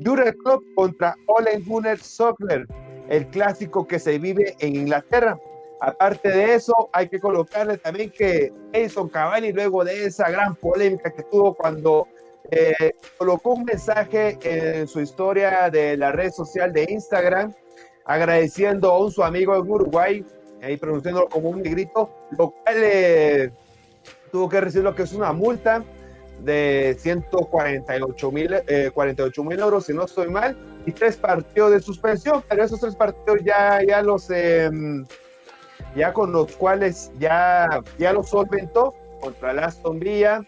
[0.05, 2.67] Jurgen Klopp contra Ole Gunnar Solskjaer,
[3.09, 5.39] el clásico que se vive en Inglaterra.
[5.81, 11.11] Aparte de eso, hay que colocarle también que Edison Cavani, luego de esa gran polémica
[11.11, 12.07] que tuvo cuando
[12.51, 17.53] eh, colocó un mensaje en su historia de la red social de Instagram,
[18.05, 20.25] agradeciendo a un su amigo en Uruguay,
[20.63, 23.51] ahí pronunciándolo como un negrito, lo cual eh,
[24.31, 25.83] tuvo que recibir lo que es una multa
[26.43, 31.81] de 148 mil eh, 48 mil euros, si no estoy mal, y tres partidos de
[31.81, 34.71] suspensión, pero esos tres partidos ya, ya los eh,
[35.95, 40.43] ya con los cuales ya, ya los solventó contra el Aston Villa,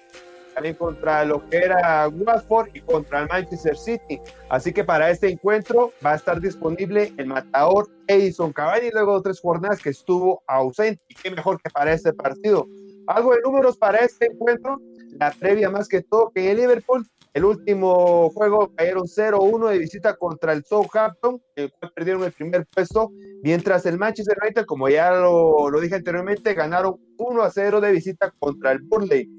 [0.59, 4.21] también contra lo que era Watford y contra el Manchester City.
[4.51, 9.23] Así que para este encuentro va a estar disponible el matador Edison Cavani luego de
[9.23, 11.01] tres jornadas que estuvo ausente.
[11.09, 12.67] Y qué mejor que para este partido.
[13.07, 14.81] Algo de números para este encuentro,
[15.13, 20.17] la previa más que todo que en Liverpool, el último juego cayeron 0-1 de visita
[20.17, 23.13] contra el Southampton, el cual perdieron el primer puesto,
[23.45, 28.73] mientras el Manchester United, como ya lo, lo dije anteriormente, ganaron 1-0 de visita contra
[28.73, 29.31] el Burnley.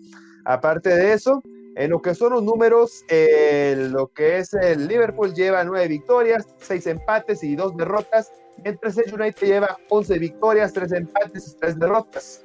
[0.49, 1.43] Aparte de eso,
[1.75, 6.47] en lo que son los números, eh, lo que es el Liverpool lleva nueve victorias,
[6.57, 8.31] seis empates y dos derrotas,
[8.63, 12.43] mientras el United lleva 11 victorias, tres empates y tres derrotas.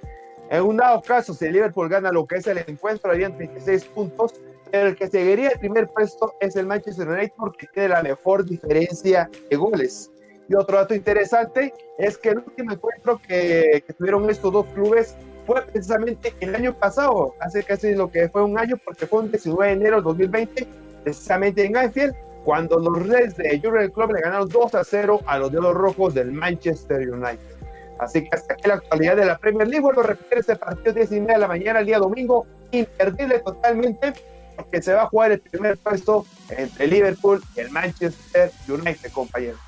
[0.51, 3.87] En un dado caso, si el Liverpool gana lo que es el encuentro, harían 36
[3.87, 4.35] puntos,
[4.71, 8.45] pero el que seguiría el primer puesto es el Manchester United porque tiene la mejor
[8.45, 10.13] diferencia de goles.
[10.47, 15.17] Y otro dato interesante es que el último encuentro que, que tuvieron estos dos clubes
[15.47, 19.31] fue precisamente el año pasado, hace casi lo que fue un año, porque fue un
[19.31, 20.67] 19 de enero de 2020,
[21.03, 25.39] precisamente en Anfield, cuando los Reds de Jurgen Club le ganaron 2 a 0 a
[25.39, 27.55] los Diablos Rojos del Manchester United.
[27.99, 29.83] Así que hasta aquí la actualidad de la Premier League.
[29.83, 33.39] Vuelvo a repetir este partido 10 y media de la mañana el día domingo, imperdible
[33.39, 34.13] totalmente,
[34.57, 39.61] porque se va a jugar el primer puesto entre Liverpool y el Manchester United, compañeros.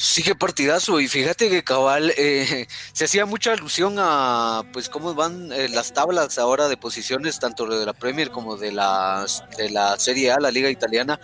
[0.00, 1.00] Sí, qué partidazo.
[1.00, 5.92] Y fíjate que cabal eh, se hacía mucha alusión a pues cómo van eh, las
[5.92, 10.38] tablas ahora de posiciones, tanto de la Premier como de la, de la Serie A,
[10.38, 11.18] la Liga Italiana,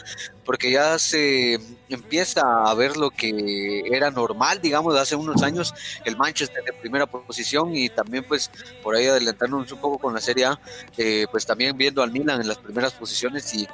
[0.44, 5.72] porque ya se empieza a ver lo que era normal, digamos, de hace unos años,
[6.04, 8.50] el Manchester en primera posición y también pues
[8.82, 10.60] por ahí adelantarnos un poco con la Serie A,
[10.98, 13.68] eh, pues también viendo al Milan en las primeras posiciones y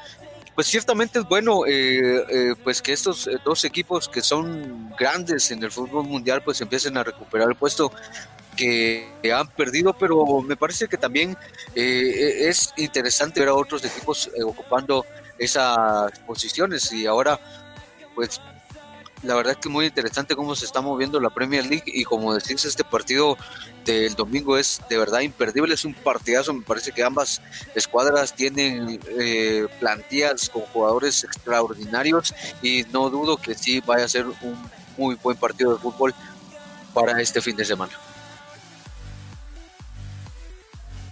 [0.60, 5.50] pues ciertamente es bueno eh, eh, pues que estos eh, dos equipos que son grandes
[5.50, 7.90] en el fútbol mundial pues empiecen a recuperar el puesto
[8.54, 11.34] que han perdido, pero me parece que también
[11.74, 15.06] es interesante ver a otros equipos ocupando
[15.38, 16.92] esas posiciones.
[16.92, 17.40] Y ahora
[18.14, 18.38] pues
[19.22, 22.64] la verdad que muy interesante cómo se está moviendo la Premier League y como decís,
[22.64, 23.36] este partido
[23.84, 27.42] del domingo es de verdad imperdible, es un partidazo, me parece que ambas
[27.74, 34.26] escuadras tienen eh, plantillas con jugadores extraordinarios y no dudo que sí vaya a ser
[34.26, 34.56] un
[34.96, 36.14] muy buen partido de fútbol
[36.94, 37.92] para este fin de semana.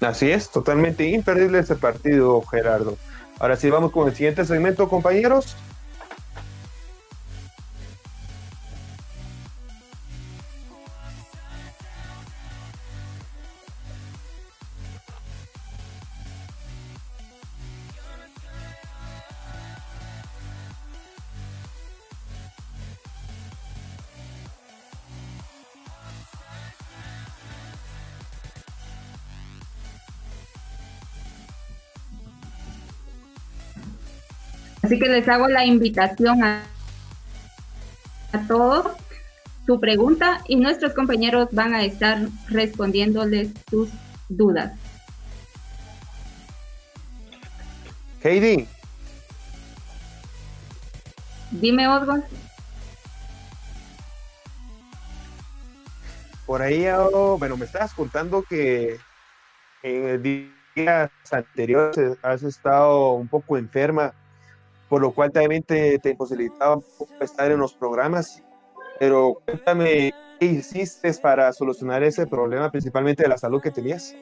[0.01, 2.97] Así es, totalmente imperdible ese partido, Gerardo.
[3.41, 5.57] Ahora sí, vamos con el siguiente segmento, compañeros.
[34.89, 36.63] Así que les hago la invitación a,
[38.49, 38.97] todos
[39.67, 43.91] su pregunta y nuestros compañeros van a estar respondiéndoles sus
[44.31, 44.73] dudas.
[48.23, 48.67] Heidi.
[51.51, 52.25] Dime, Oswald.
[56.47, 58.99] Por ahí, oh, bueno, me estabas contando que
[59.83, 64.15] en días anteriores has estado un poco enferma
[64.89, 66.81] por lo cual también te, te imposibilitaba
[67.21, 68.43] estar en los programas.
[68.99, 74.15] Pero cuéntame, ¿qué hiciste para solucionar ese problema, principalmente de la salud que tenías?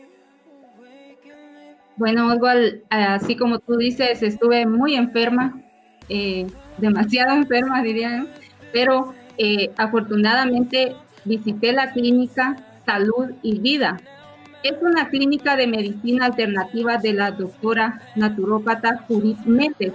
[1.97, 5.63] Bueno, igual, así como tú dices, estuve muy enferma,
[6.09, 6.47] eh,
[6.79, 8.27] demasiado enferma diría,
[8.73, 13.99] pero eh, afortunadamente visité la clínica Salud y Vida.
[14.63, 19.93] Es una clínica de medicina alternativa de la doctora naturópata Judith Metes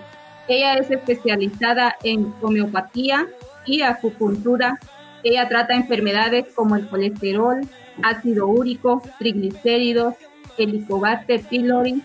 [0.47, 3.27] ella es especializada en homeopatía
[3.65, 4.79] y acupuntura.
[5.23, 7.61] Ella trata enfermedades como el colesterol,
[8.03, 10.15] ácido úrico, triglicéridos,
[10.57, 12.01] helicobacter pylori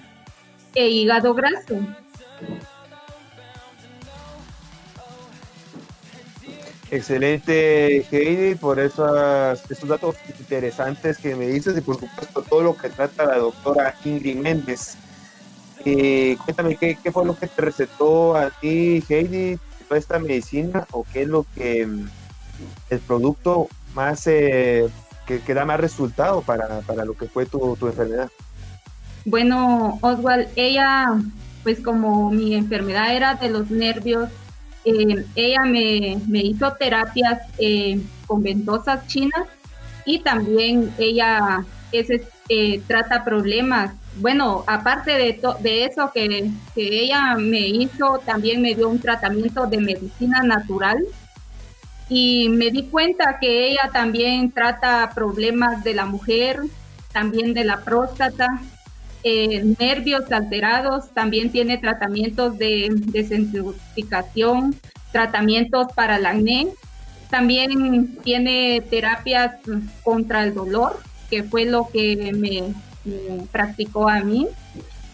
[0.75, 1.81] e hígado graso.
[6.91, 12.77] Excelente, Heidi, por esos, esos datos interesantes que me dices y por supuesto todo lo
[12.77, 14.97] que trata la doctora Ingrid Méndez.
[15.89, 21.07] Eh, cuéntame, ¿qué, fue lo que te recetó a ti, Heidi, toda esta medicina o
[21.13, 22.09] qué es lo que mm,
[22.91, 24.89] el producto más eh,
[25.27, 28.29] que, da más resultado para, lo que fue tu, enfermedad?
[29.27, 31.21] Bueno, Oswald, ella,
[31.63, 34.29] pues como mi enfermedad era de los nervios,
[34.85, 37.43] eh, ella me, hizo terapias
[38.27, 39.47] con ventosas chinas
[40.05, 42.27] y también ella ese,
[42.89, 49.01] trata problemas bueno, aparte de, de eso que, ella me hizo, también me dio un
[49.01, 51.05] tratamiento de medicina natural.
[52.09, 56.61] Y me di cuenta que ella también trata problemas de la mujer,
[57.13, 58.47] también de la próstata,
[59.25, 64.77] eh, nervios alterados, también tiene tratamientos de desintoxicación,
[65.11, 66.69] tratamientos para el acné,
[67.29, 69.57] también tiene terapias
[70.05, 72.73] contra el dolor, que fue lo que me,
[73.51, 74.49] practicó a mí.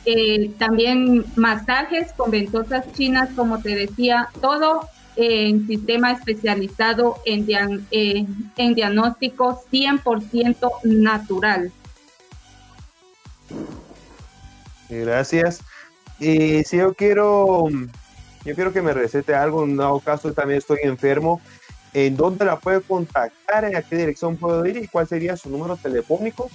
[0.04, 7.46] Eh, también masajes con ventosas chinas, como te decía, todo en sistema especializado en,
[7.90, 11.70] en diagnóstico 100% natural.
[14.88, 15.60] Gracias.
[16.18, 17.68] Y si yo quiero
[18.44, 21.40] yo quiero que me recete algo, en dado caso también estoy enfermo,
[21.92, 23.64] ¿en dónde la puede contactar?
[23.64, 24.76] ¿En qué dirección puedo ir?
[24.78, 26.50] ¿Y cuál sería su número telefónico?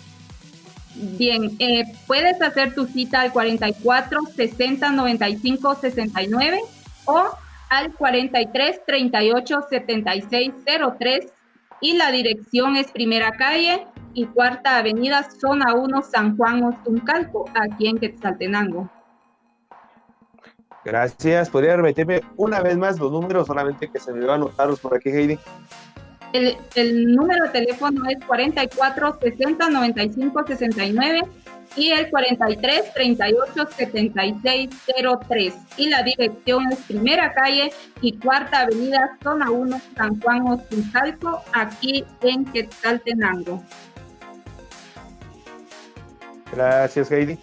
[0.99, 6.59] Bien, eh, puedes hacer tu cita al 44 60 95 69
[7.05, 7.23] o
[7.69, 10.53] al 43 38 76
[10.97, 11.33] 03
[11.81, 17.87] y la dirección es Primera Calle y Cuarta Avenida, Zona 1, San Juan Ostuncalco, aquí
[17.87, 18.89] en Quetzaltenango.
[20.83, 21.49] Gracias.
[21.49, 24.95] ¿Podría repetirme una vez más los números, solamente que se me van a anotarlos por
[24.95, 25.37] aquí, Heidi?
[26.33, 31.21] El, el, número de teléfono es 44 60 95 69
[31.75, 34.69] y el 43 38 76
[35.27, 35.53] 03.
[35.77, 42.03] Y la dirección es Primera Calle y Cuarta Avenida, Zona 1, San Juan Ostuncalco, aquí
[42.21, 43.63] en Quetzaltenango.
[46.51, 47.37] Gracias, Heidi.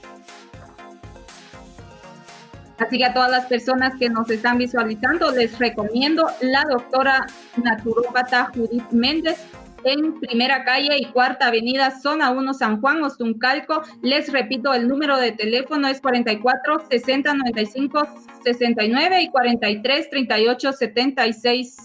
[2.84, 8.50] Así que a todas las personas que nos están visualizando, les recomiendo la doctora naturópata
[8.54, 9.38] Judith Méndez
[9.84, 13.82] en Primera Calle y Cuarta Avenida, Zona 1, San Juan, Ostuncalco.
[14.02, 18.08] Les repito, el número de teléfono es 44 60 95
[18.44, 21.76] 69 y 43 38 76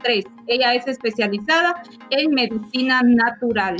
[0.00, 0.24] 03.
[0.46, 3.76] Ella es especializada en medicina natural.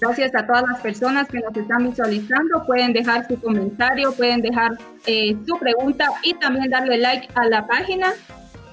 [0.00, 2.64] Gracias a todas las personas que nos están visualizando.
[2.66, 4.72] Pueden dejar su comentario, pueden dejar
[5.06, 8.12] eh, su pregunta y también darle like a la página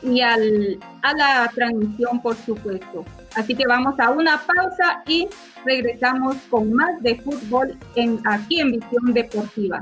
[0.01, 3.03] y al, a la transmisión, por supuesto.
[3.35, 5.27] Así que vamos a una pausa y
[5.65, 7.77] regresamos con más de fútbol
[8.25, 9.79] aquí en Visión Deportiva.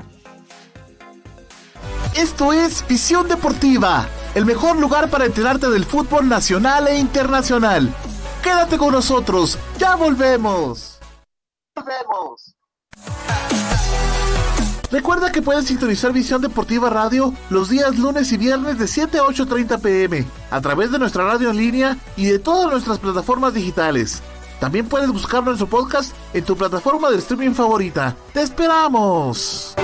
[2.16, 7.88] Esto es Visión Deportiva, el mejor lugar para enterarte del fútbol nacional e internacional.
[8.42, 10.95] Quédate con nosotros, ya volvemos
[11.84, 12.56] vemos.
[14.90, 19.22] Recuerda que puedes sintonizar Visión Deportiva Radio los días lunes y viernes de 7 a
[19.22, 24.22] 8.30 pm a través de nuestra radio en línea y de todas nuestras plataformas digitales.
[24.60, 28.16] También puedes buscar nuestro podcast en tu plataforma de streaming favorita.
[28.32, 29.74] ¡Te esperamos!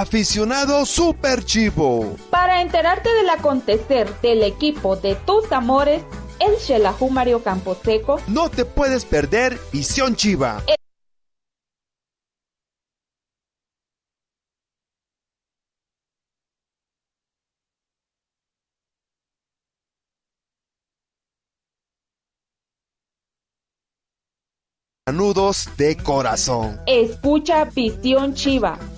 [0.00, 2.16] Aficionado super chivo.
[2.30, 6.02] Para enterarte del acontecer del equipo de tus amores,
[6.40, 8.20] el Shelahu Mario Camposeco.
[8.26, 10.64] No te puedes perder Visión Chiva.
[25.12, 26.80] Nudos de corazón.
[26.86, 28.76] Escucha Visión Chiva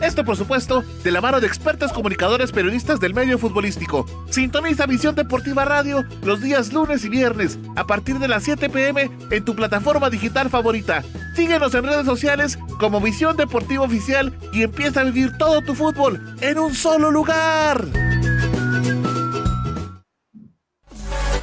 [0.00, 4.06] Esto, por supuesto, de la mano de expertos comunicadores periodistas del medio futbolístico.
[4.30, 9.10] Sintoniza Visión Deportiva Radio los días lunes y viernes a partir de las 7 pm
[9.30, 11.04] en tu plataforma digital favorita.
[11.34, 16.36] Síguenos en redes sociales como Visión Deportiva Oficial y empieza a vivir todo tu fútbol
[16.40, 17.86] en un solo lugar.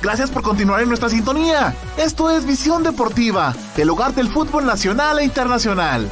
[0.01, 1.75] Gracias por continuar en nuestra sintonía.
[1.97, 6.07] Esto es Visión Deportiva, el hogar del fútbol nacional e internacional.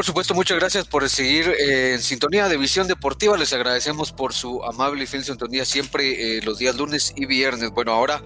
[0.00, 3.36] Por supuesto, muchas gracias por seguir eh, en sintonía de Visión Deportiva.
[3.36, 7.70] Les agradecemos por su amable y fiel sintonía siempre eh, los días lunes y viernes.
[7.70, 8.22] Bueno, ahora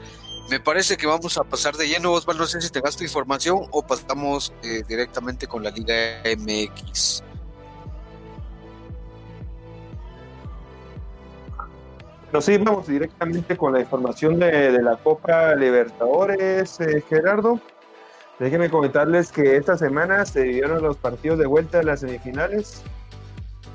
[0.48, 2.12] me parece que vamos a pasar de lleno.
[2.12, 7.24] Osvaldo, no sé si tengas tu información o pasamos eh, directamente con la Liga MX.
[12.30, 17.60] Pero vamos directamente con la información de, de la Copa Libertadores, Gerardo.
[18.38, 22.82] Déjenme comentarles que esta semana se dieron los partidos de vuelta de las semifinales.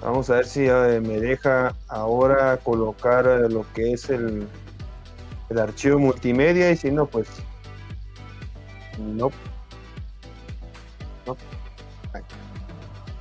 [0.01, 4.47] Vamos a ver si eh, me deja ahora colocar eh, lo que es el,
[5.57, 7.27] archivo multimedia y si no, pues
[8.97, 9.31] no.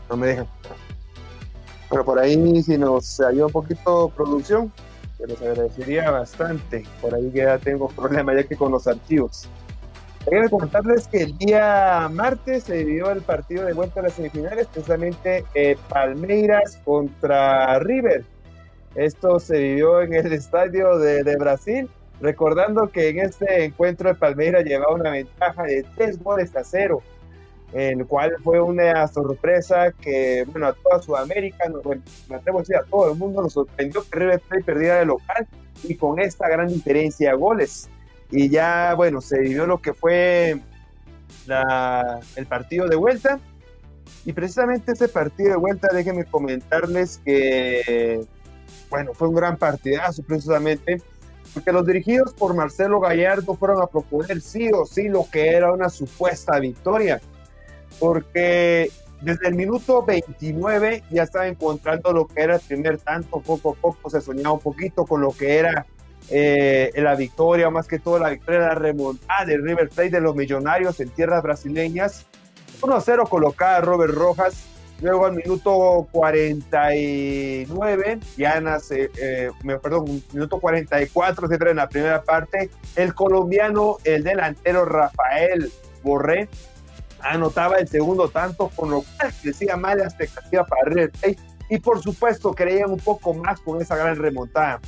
[0.08, 0.46] No, me deja.
[1.88, 4.72] Pero por ahí si nos ayuda un poquito producción,
[5.16, 6.84] se les agradecería bastante.
[7.00, 9.48] Por ahí ya tengo problema ya que con los archivos.
[10.28, 14.66] Quiero comentarles que el día martes se vivió el partido de vuelta a las semifinales,
[14.66, 18.24] precisamente eh, Palmeiras contra River.
[18.94, 21.88] Esto se vivió en el estadio de, de, Brasil,
[22.20, 27.00] recordando que en este encuentro de Palmeiras llevaba una ventaja de tres goles a cero,
[27.72, 32.76] el cual fue una sorpresa que, bueno, a toda Sudamérica, bueno, me atrevo a decir
[32.76, 35.46] a todo el mundo, nos sorprendió que River Plate perdiera de local
[35.84, 37.88] y con esta gran diferencia de goles
[38.30, 40.60] y ya, bueno, se vivió lo que fue
[41.46, 43.40] la, el partido de vuelta.
[44.24, 48.26] Y precisamente ese partido de vuelta, déjenme comentarles que,
[48.90, 51.00] bueno, fue un gran partidazo precisamente,
[51.54, 55.72] porque los dirigidos por Marcelo Gallardo fueron a proponer sí o sí lo que era
[55.72, 57.20] una supuesta victoria,
[57.98, 58.90] porque
[59.22, 63.74] desde el minuto 29 ya estaba encontrando lo que era el primer tanto, poco a
[63.74, 65.86] poco se soñaba un poquito con lo que era
[66.30, 70.36] eh, la victoria, más que todo la victoria, la remontada de River Plate de los
[70.36, 72.26] Millonarios en tierras brasileñas.
[72.80, 74.64] 1-0 colocada Robert Rojas.
[75.00, 79.48] Luego al minuto 49, ya nace, eh,
[79.80, 85.70] perdón, minuto 44, etcétera, en la primera parte, el colombiano, el delantero Rafael
[86.02, 86.48] Borré,
[87.20, 91.38] anotaba el segundo tanto, con lo cual decía más la expectativa para River Plate
[91.70, 94.80] y por supuesto creían un poco más con esa gran remontada.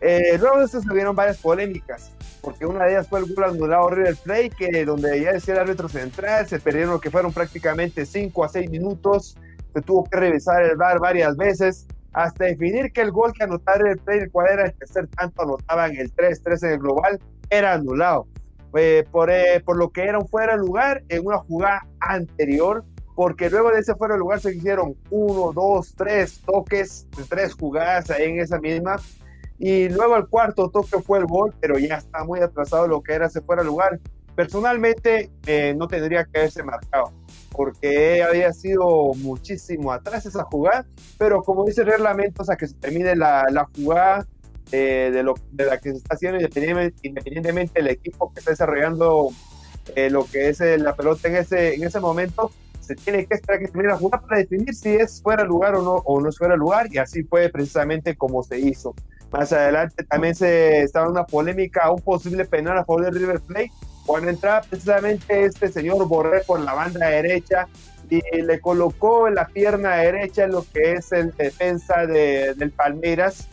[0.00, 2.10] Eh, luego de esto se vieron varias polémicas,
[2.42, 5.60] porque una de ellas fue el gol anulado River Plate, que donde ya decía el
[5.60, 9.36] árbitro central, se perdieron lo que fueron prácticamente 5 a 6 minutos,
[9.72, 13.78] se tuvo que revisar el VAR varias veces, hasta definir que el gol que anotaba
[13.78, 17.20] River Plate, el cual era el tercer tanto anotaban el 3-3 en el global,
[17.50, 18.26] era anulado.
[18.74, 22.84] Eh, por, eh, por lo que era un fuera de lugar en una jugada anterior,
[23.14, 28.10] porque luego de ese fuera de lugar se hicieron uno, dos, tres toques, tres jugadas
[28.10, 28.96] ahí en esa misma,
[29.58, 33.14] y luego el cuarto toque fue el gol, pero ya está muy atrasado lo que
[33.14, 33.98] era ese fuera lugar.
[34.34, 37.12] Personalmente eh, no tendría que haberse marcado,
[37.52, 40.84] porque había sido muchísimo atrás esa jugada,
[41.16, 44.26] pero como dice el reglamento, o sea, que se termine la, la jugada
[44.72, 48.50] eh, de, lo, de la que se está haciendo independientemente, independientemente del equipo que está
[48.50, 49.30] desarrollando
[49.94, 52.50] eh, lo que es la pelota en ese, en ese momento,
[52.80, 55.82] se tiene que esperar que termine la jugada para definir si es fuera lugar o
[55.82, 58.94] no, o no es fuera lugar, y así fue precisamente como se hizo.
[59.36, 63.70] Más adelante también se estaba una polémica, un posible penal a favor de River Plate,
[64.06, 67.68] cuando entraba precisamente este señor Borré por la banda derecha
[68.08, 73.48] y le colocó en la pierna derecha lo que es el defensa de, del Palmeiras,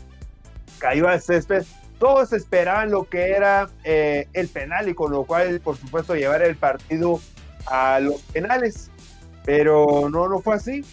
[0.77, 1.65] cayó al césped,
[1.99, 6.43] todos esperaban lo que era eh, el penal y con lo cual, por supuesto, llevar
[6.43, 7.19] el partido
[7.65, 8.89] a los penales.
[9.43, 10.86] Pero no, no fue así,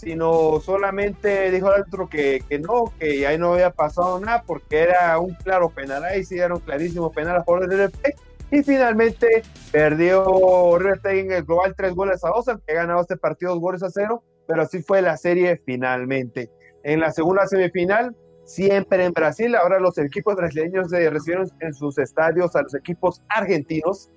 [0.00, 4.80] sino solamente dijo el otro que, que no, que ahí no había pasado nada porque
[4.80, 8.14] era un claro penal, ahí sí era un clarísimo penal a favor del RP.
[8.52, 13.52] Y finalmente perdió River en el global tres goles a dos, que ganado este partido
[13.52, 16.50] dos goles a cero, pero así fue la serie finalmente.
[16.82, 22.56] En la segunda semifinal, siempre en Brasil, ahora los equipos brasileños recibieron en sus estadios
[22.56, 24.10] a los equipos argentinos.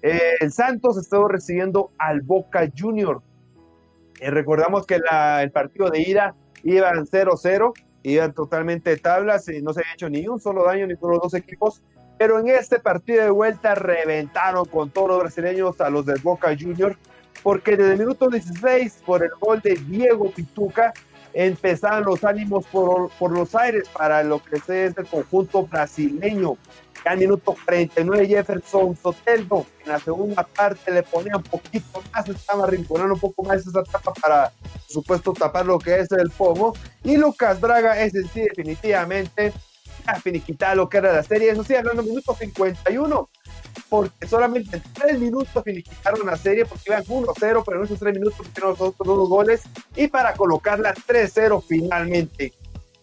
[0.00, 3.20] El Santos estuvo recibiendo al Boca Junior.
[4.20, 5.00] Eh, recordamos que
[5.40, 10.28] el partido de ida iban 0-0, iban totalmente tablas y no se había hecho ni
[10.28, 11.82] un solo daño ni los dos equipos.
[12.18, 16.54] Pero en este partido de vuelta reventaron con todos los brasileños a los del Boca
[16.58, 16.96] Junior,
[17.42, 20.92] porque desde el minuto 16, por el gol de Diego Pituca,
[21.32, 26.58] empezaron los ánimos por, por los aires para lo que es el conjunto brasileño.
[27.04, 32.66] Al minuto 49 Jefferson Soteldo en la segunda parte le ponía un poquito más, estaba
[32.66, 36.74] rinconando un poco más esa tapa para, por supuesto, tapar lo que es el pomo.
[37.02, 39.52] Y Lucas Braga es decir, definitivamente
[40.22, 41.50] finiquitar lo que era la serie.
[41.50, 43.30] Eso sí, hablando minuto 51,
[43.88, 48.14] porque solamente en tres minutos finiquitaron la serie, porque iban 1-0, pero en esos tres
[48.14, 49.62] minutos metieron los otros dos goles
[49.96, 52.52] y para colocarla 3-0 finalmente.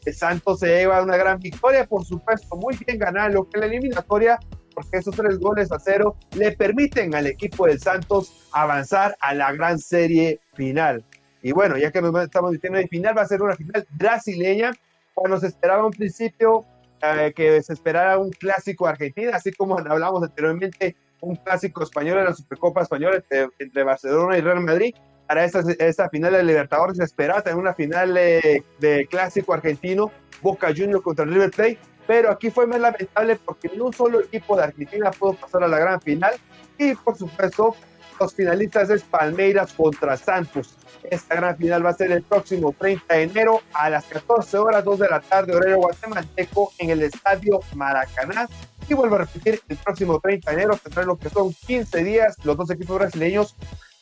[0.08, 3.66] El Santos se lleva una gran victoria, por supuesto, muy bien ganar lo que la
[3.66, 4.40] eliminatoria,
[4.74, 9.52] porque esos tres goles a cero le permiten al equipo del Santos avanzar a la
[9.52, 11.04] gran serie final.
[11.42, 14.72] Y bueno, ya que nos estamos diciendo de final, va a ser una final brasileña.
[15.14, 16.64] Cuando se esperaba un principio
[17.02, 22.26] eh, que se esperara un clásico argentino, así como hablamos anteriormente, un clásico español en
[22.26, 23.22] la Supercopa Española
[23.60, 24.96] entre, Barcelona y Real Madrid.
[25.28, 30.12] Para esta, esta final de Libertadores esperaba tener una final de, clásico argentino,
[30.42, 34.56] Boca Juniors contra River Plate, pero aquí fue más lamentable porque ni un solo equipo
[34.56, 36.34] de Argentina pudo pasar a la gran final
[36.78, 37.76] y por supuesto
[38.20, 40.76] los finalistas es Palmeiras contra Santos.
[41.04, 44.84] Esta gran final va a ser el próximo 30 de enero a las 14 horas,
[44.84, 48.48] 2 de la tarde, horario guatemalteco, en el Estadio Maracaná.
[48.90, 52.38] Y vuelvo a repetir, el próximo 30 de enero tendrán lo que son 15 días
[52.44, 53.56] los dos equipos brasileños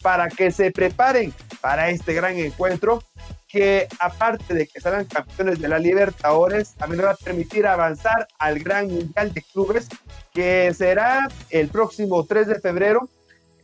[0.06, 3.02] para que se preparen para este gran encuentro
[3.48, 8.60] que aparte de que serán campeones de la Libertadores, también va a permitir avanzar al
[8.60, 9.90] Gran Mundial de Clubes,
[10.32, 13.10] que será el próximo 3 de febrero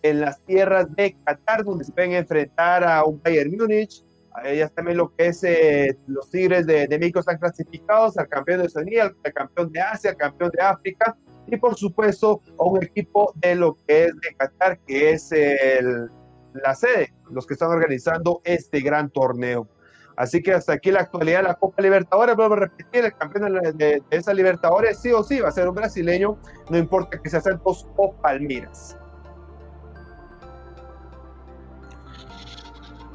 [0.02, 4.04] en las tierras de Qatar, donde se pueden enfrentar a un Bayern Múnich.
[4.44, 8.66] Ya también lo que es eh, los Tigres de, México están clasificados al campeón de
[8.66, 11.16] Oceanía, al campeón de Asia, al campeón de África
[11.46, 16.10] y por supuesto a un equipo de lo que es de Qatar, que es el,
[16.54, 19.68] la sede, los que están organizando este gran torneo.
[20.16, 22.36] Así que hasta aquí la actualidad de la Copa Libertadores.
[22.36, 25.68] Vuelvo a repetir, el campeón de, de, esa Libertadores sí o sí va a ser
[25.68, 26.38] un brasileño,
[26.70, 28.98] no importa que sea Santos o Palmiras.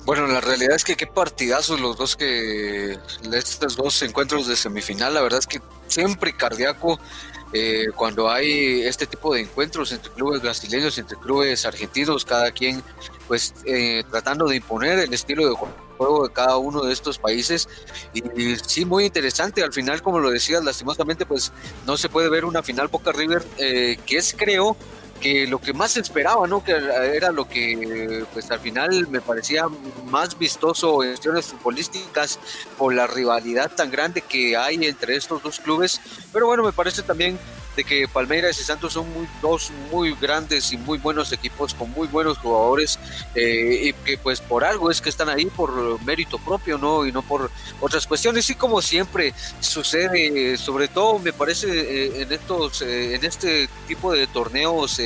[0.06, 2.96] Bueno, la realidad es que qué partidazos los dos que
[3.32, 7.00] estos dos encuentros de semifinal, la verdad es que siempre cardíaco
[7.52, 12.82] eh, cuando hay este tipo de encuentros entre clubes brasileños, entre clubes argentinos, cada quien
[13.26, 15.54] pues eh, tratando de imponer el estilo de
[15.96, 17.68] juego de cada uno de estos países
[18.12, 18.22] y,
[18.56, 21.52] sí muy interesante al final como lo decías lastimosamente pues
[21.86, 24.76] no se puede ver una final Boca River eh, que es creo
[25.20, 26.62] que lo que más esperaba, ¿no?
[26.62, 29.66] Que era lo que, pues al final me parecía
[30.04, 32.38] más vistoso en cuestiones futbolísticas
[32.76, 36.00] por la rivalidad tan grande que hay entre estos dos clubes.
[36.32, 37.38] Pero bueno, me parece también
[37.76, 41.90] de que Palmeiras y Santos son muy, dos muy grandes y muy buenos equipos con
[41.92, 42.98] muy buenos jugadores
[43.34, 47.06] eh, y que pues por algo es que están ahí por mérito propio, ¿no?
[47.06, 47.50] Y no por
[47.80, 48.48] otras cuestiones.
[48.50, 54.12] Y como siempre sucede, sobre todo me parece eh, en estos, eh, en este tipo
[54.12, 54.98] de torneos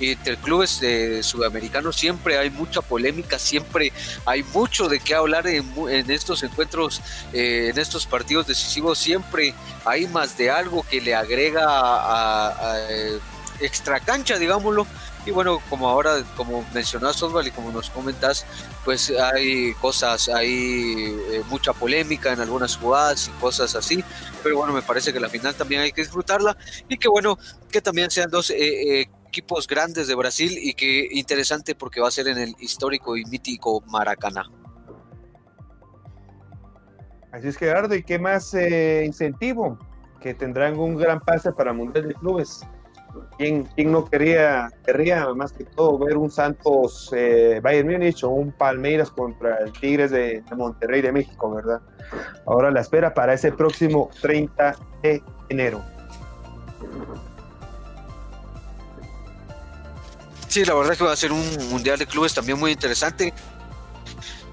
[0.00, 3.92] entre clubes de sudamericanos siempre hay mucha polémica, siempre
[4.24, 5.66] hay mucho de qué hablar en,
[6.10, 7.00] estos encuentros,
[7.32, 13.18] eh, en estos partidos decisivos, siempre hay más de algo que le agrega a, eh,
[13.60, 14.86] extra cancha, digámoslo.
[15.24, 18.46] Y bueno, como ahora, como mencionas Osval y como nos comentas,
[18.84, 24.04] pues hay cosas, hay eh, mucha polémica en algunas jugadas y cosas así,
[24.44, 26.56] pero bueno, me parece que la final también hay que disfrutarla
[26.88, 27.36] y que bueno,
[27.72, 28.52] que también sean dos
[29.36, 33.24] equipos grandes de Brasil y que interesante porque va a ser en el histórico y
[33.26, 34.44] mítico Maracaná.
[37.32, 39.78] Así es Gerardo, ¿y qué más eh, incentivo?
[40.20, 42.62] Que tendrán un gran pase para Mundial de Clubes.
[43.36, 48.30] ¿Quién, quién no quería, querría más que todo ver un Santos eh, Bayern Múnich o
[48.30, 51.80] un Palmeiras contra el Tigres de, de, Monterrey de México, verdad?
[52.46, 55.82] ahora la espera para ese próximo 30 de enero.
[60.56, 63.34] Sí, la verdad que va a ser un mundial de clubes también muy interesante.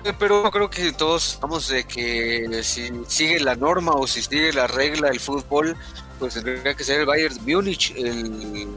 [0.04, 4.51] Eh, pero creo que todos estamos de que si sigue la norma o si sigue
[4.51, 5.78] la regla del fútbol,
[6.20, 8.68] pues tendría que ser el Bayern Múnich el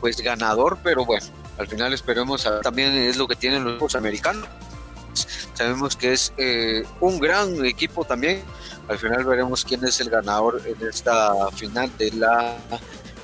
[0.00, 1.24] pues ganador, pero bueno,
[1.58, 4.48] al final esperemos a, también es lo que tienen los americanos.
[5.54, 8.42] Sabemos que es eh, un gran equipo también.
[8.88, 12.56] Al final veremos quién es el ganador en esta final de la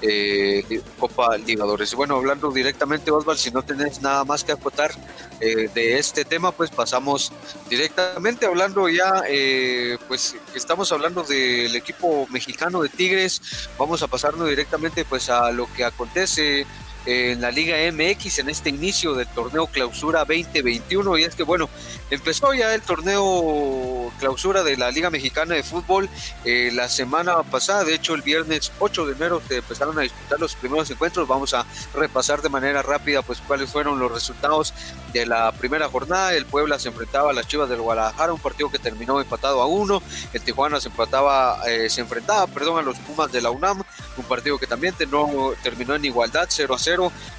[0.02, 1.94] eh, Copa Libertadores.
[1.94, 4.92] Bueno, hablando directamente, Osval, si no tenés nada más que acotar
[5.40, 7.32] eh, de este tema, pues pasamos
[7.68, 14.48] directamente hablando ya, eh, pues estamos hablando del equipo mexicano de Tigres, vamos a pasarnos
[14.48, 16.66] directamente pues a lo que acontece
[17.06, 21.68] en la Liga MX en este inicio del torneo Clausura 2021 y es que bueno,
[22.10, 26.08] empezó ya el torneo Clausura de la Liga Mexicana de Fútbol
[26.44, 30.40] eh, la semana pasada, de hecho el viernes 8 de enero se empezaron a disputar
[30.40, 34.72] los primeros encuentros, vamos a repasar de manera rápida pues cuáles fueron los resultados
[35.12, 38.70] de la primera jornada, el Puebla se enfrentaba a las Chivas del Guadalajara, un partido
[38.70, 40.02] que terminó empatado a uno,
[40.32, 43.82] el Tijuana se empataba, eh, se enfrentaba, perdón, a los Pumas de la UNAM,
[44.16, 46.93] un partido que también terminó en igualdad 0 a 0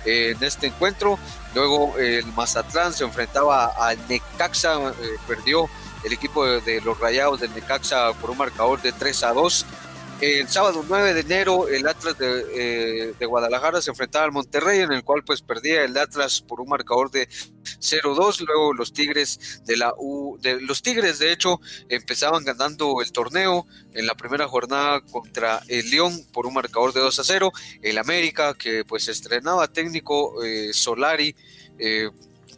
[0.06, 1.18] eh, en este encuentro.
[1.54, 4.94] Luego el Mazatlán se enfrentaba al Necaxa, eh,
[5.28, 5.70] perdió
[6.04, 9.66] el equipo de, los Rayados del Necaxa por un marcador de 3 a 2.
[10.22, 14.94] El sábado 9 de enero el Atlas de, eh, Guadalajara se enfrentaba al Monterrey, en
[14.94, 17.28] el cual pues perdía el Atlas por un marcador de
[17.80, 18.40] 0-2.
[18.48, 21.60] Luego los Tigres de la U, de, los Tigres de hecho
[21.90, 27.02] empezaban ganando el torneo en la primera jornada contra el León por un marcador de
[27.02, 27.52] 2 a 0.
[27.82, 31.36] El América que pues estrenaba técnico eh, Solari
[31.78, 32.10] eh,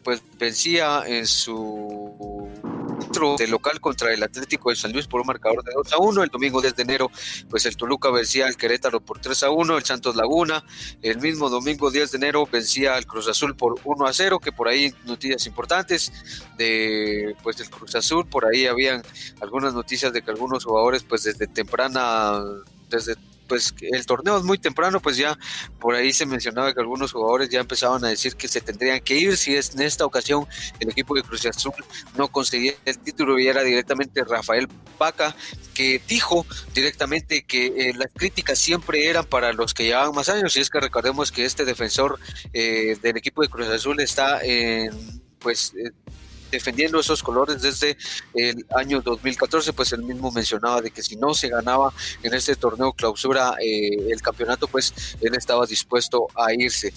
[0.04, 2.48] pues vencía en su
[3.38, 6.24] de local contra el Atlético de San Luis por un marcador de 2 a 1.
[6.24, 7.12] El domingo 10 de enero,
[7.50, 9.78] pues el Toluca vencía al Querétaro por 3 a 1.
[9.78, 10.64] El Santos Laguna,
[11.02, 14.40] el mismo domingo 10 de enero, vencía al Cruz Azul por 1 a 0.
[14.40, 16.12] Que por ahí noticias importantes
[16.58, 18.28] de pues del Cruz Azul.
[18.28, 19.02] Por ahí habían
[19.42, 22.44] algunas noticias de que algunos jugadores, pues desde temprana,
[22.90, 23.16] desde
[23.48, 25.38] pues el torneo es muy temprano, pues ya
[25.80, 29.16] por ahí se mencionaba que algunos jugadores ya empezaban a decir que se tendrían que
[29.16, 30.46] ir si es en esta ocasión
[30.80, 31.74] el equipo de Cruz Azul
[32.18, 34.68] no conseguía el título y era directamente Rafael
[34.98, 35.36] Paca
[35.74, 40.56] que dijo directamente que eh, las críticas siempre eran para los que llevaban más años
[40.56, 42.20] y es que recordemos que este defensor
[42.54, 45.92] eh, del equipo de Cruz Azul está en pues eh,
[46.52, 47.98] defendiendo esos colores desde
[48.34, 51.94] el año 2014, pues él mismo mencionaba de que si no se ganaba
[52.24, 56.94] en este torneo clausura eh, el campeonato, pues él estaba dispuesto a irse.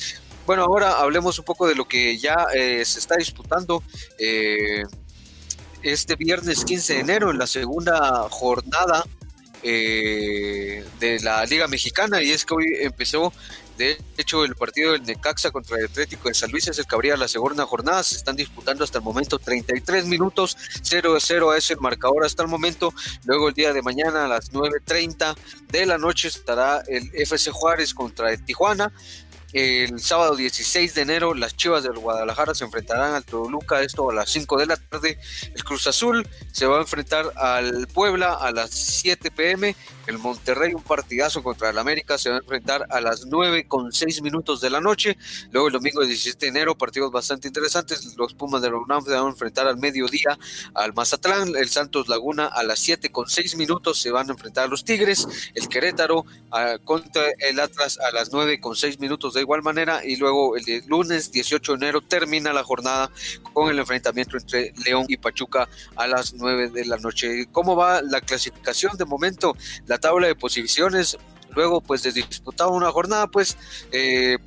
[0.46, 3.82] Bueno, ahora hablemos un poco de lo que ya eh, se está disputando.
[4.18, 4.82] Eh,
[5.82, 9.04] este viernes 15 de enero en la segunda jornada
[9.62, 13.30] de la Liga Mexicana y es que hoy empezó
[13.80, 17.16] de hecho, el partido del Necaxa contra el Atlético de San Luis es el que
[17.16, 18.02] la segunda jornada.
[18.02, 22.42] Se están disputando hasta el momento 33 minutos, 0 a 0 es el marcador hasta
[22.42, 22.92] el momento.
[23.24, 25.34] Luego el día de mañana a las 9.30
[25.68, 28.92] de la noche estará el FC Juárez contra el Tijuana.
[29.52, 34.14] El sábado 16 de enero, las Chivas del Guadalajara se enfrentarán al Toluca, esto a
[34.14, 35.18] las 5 de la tarde.
[35.52, 39.74] El Cruz Azul se va a enfrentar al Puebla a las 7 pm.
[40.06, 43.92] El Monterrey, un partidazo contra el América, se va a enfrentar a las 9 con
[43.92, 45.16] 6 minutos de la noche.
[45.50, 48.14] Luego el domingo 17 de enero, partidos bastante interesantes.
[48.16, 50.38] Los Pumas de la UNAM se van a enfrentar al mediodía
[50.74, 51.56] al Mazatlán.
[51.56, 54.84] El Santos Laguna a las 7 con 6 minutos se van a enfrentar a los
[54.84, 55.26] Tigres.
[55.54, 56.24] El Querétaro
[56.84, 60.56] contra el Atlas a las 9 con 6 minutos de de igual manera y luego
[60.56, 63.10] el lunes 18 de enero termina la jornada
[63.52, 67.46] con el enfrentamiento entre León y Pachuca a las 9 de la noche.
[67.50, 69.56] ¿Cómo va la clasificación de momento?
[69.86, 71.18] La tabla de posiciones
[71.54, 73.56] luego pues de disputar una jornada pues
[73.92, 74.38] eh,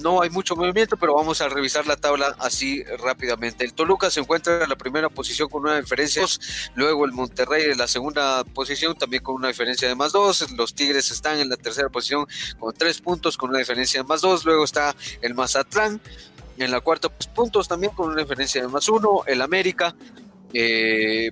[0.00, 3.64] no hay mucho movimiento, pero vamos a revisar la tabla así rápidamente.
[3.64, 6.40] El Toluca se encuentra en la primera posición con una diferencia de dos,
[6.74, 10.74] luego el Monterrey en la segunda posición también con una diferencia de más dos, los
[10.74, 12.26] Tigres están en la tercera posición
[12.58, 16.00] con tres puntos con una diferencia de más dos, luego está el Mazatlán
[16.58, 19.94] en la cuarta pues, puntos también con una diferencia de más uno, el América.
[20.52, 21.30] Eh,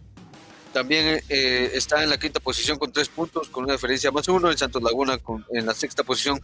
[0.73, 4.51] también eh, está en la quinta posición con tres puntos, con una diferencia más uno.
[4.51, 5.19] El Santos Laguna
[5.53, 6.41] en la sexta posición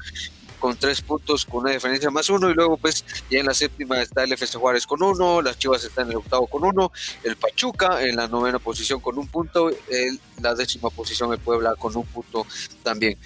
[0.63, 2.49] con tres puntos, con una diferencia más uno.
[2.49, 5.43] Y luego, pues, ya en la séptima está el FC Juárez con uno.
[5.43, 6.93] Las Chivas están en el octavo con uno.
[7.25, 9.71] El Pachuca en la novena posición con un punto.
[9.91, 12.47] El, la décima posición el Puebla con un punto
[12.85, 13.19] también.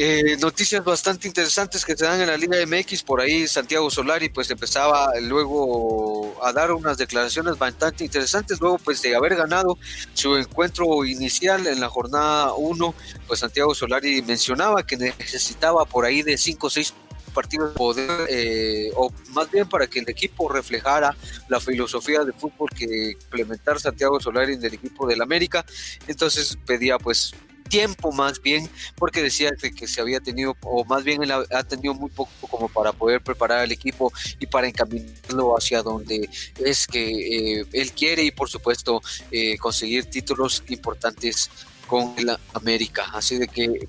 [0.00, 4.28] Eh, noticias bastante interesantes que se dan en la Liga MX, por ahí Santiago Solari
[4.28, 9.76] pues empezaba luego a dar unas declaraciones bastante interesantes, luego pues de haber ganado
[10.14, 12.94] su encuentro inicial en la jornada 1,
[13.26, 16.94] pues Santiago Solari mencionaba que necesitaba por ahí de 5 o 6
[17.34, 21.16] partidos poder, eh, o más bien para que el equipo reflejara
[21.48, 25.66] la filosofía de fútbol que implementar Santiago Solari en el equipo del América,
[26.06, 27.34] entonces pedía pues
[27.68, 31.94] tiempo más bien, porque decía que, se había tenido, o más bien él ha, tenido
[31.94, 37.60] muy poco como para poder preparar al equipo y para encaminarlo hacia donde es que
[37.60, 39.00] eh, él quiere y por supuesto
[39.30, 41.50] eh, conseguir títulos importantes
[41.86, 43.06] con la América.
[43.12, 43.88] Así de que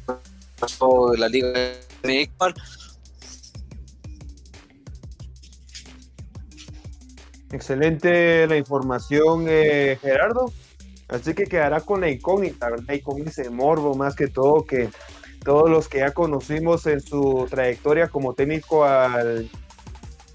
[0.59, 1.51] pasó de la Liga
[2.03, 2.29] de
[7.51, 10.53] Excelente la información, eh, Gerardo.
[11.09, 12.93] Así que quedará con la incógnita, ¿verdad?
[12.93, 14.89] Y con ese morbo más que todo que
[15.43, 19.49] todos los que ya conocimos en su trayectoria como técnico al,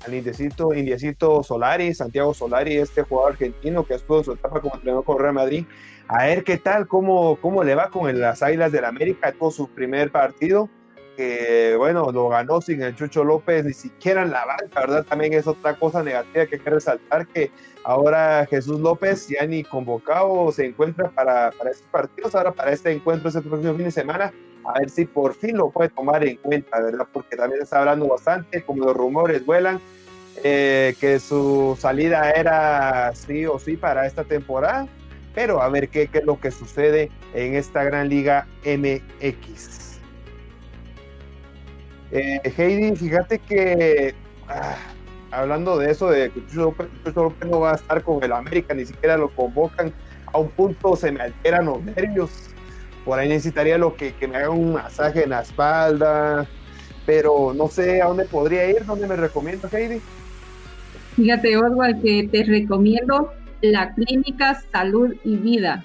[0.06, 5.04] al Indiecito, Solari, Santiago Solari, este jugador argentino que estuvo en su etapa como entrenador
[5.04, 5.64] con Real Madrid,
[6.08, 9.68] a ver qué tal, cómo, cómo le va con las Águilas del América, tuvo su
[9.68, 10.68] primer partido,
[11.16, 15.04] que bueno, lo ganó sin el Chucho López, ni siquiera en la banca, ¿verdad?
[15.04, 17.50] También es otra cosa negativa que hay que resaltar, que
[17.84, 22.92] ahora Jesús López ya ni convocado se encuentra para, para estos partidos, ahora para este
[22.92, 24.32] encuentro este próximo fin de semana,
[24.64, 27.06] a ver si por fin lo puede tomar en cuenta, ¿verdad?
[27.12, 29.80] Porque también está hablando bastante, como los rumores vuelan,
[30.42, 34.88] eh, que su salida era sí o sí para esta temporada,
[35.34, 39.83] pero a ver qué, qué es lo que sucede en esta gran liga MX.
[42.10, 44.14] Eh, Heidi, fíjate que
[44.48, 44.76] ah,
[45.30, 46.74] hablando de eso, de que Chucho
[47.46, 49.92] no va a estar con el América, ni siquiera lo convocan,
[50.32, 52.30] a un punto se me alteran los nervios.
[53.04, 56.46] Por ahí necesitaría lo que, me haga un masaje en la espalda,
[57.04, 60.00] pero no sé a dónde podría ir, ¿dónde me recomiendas, Heidi?
[61.16, 63.30] Fíjate, Oswald, que te recomiendo
[63.60, 65.84] la clínica Salud y Vida.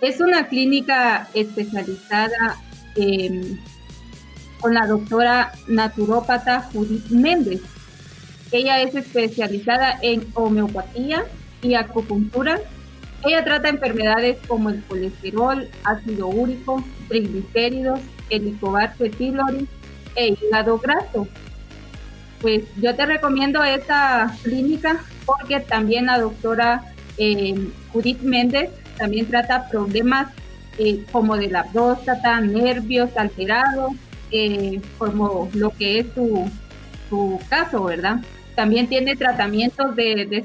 [0.00, 2.56] Es una clínica especializada
[2.96, 3.58] en
[4.60, 7.60] con la doctora naturópata Judith Méndez.
[8.52, 11.24] Ella es especializada en homeopatía
[11.62, 12.60] y acupuntura.
[13.24, 18.00] Ella trata enfermedades como el colesterol, ácido úrico, triglicéridos,
[18.30, 19.68] helicobacter pylori
[20.16, 21.28] e hígado graso.
[22.40, 26.82] Pues yo te recomiendo esta clínica porque también la doctora
[27.18, 30.28] eh, Judith Méndez también trata problemas
[30.78, 33.92] eh, como de la próstata, nervios alterados,
[34.32, 38.20] eh, como lo que es su, caso, ¿verdad?
[38.54, 40.44] También tiene tratamientos de,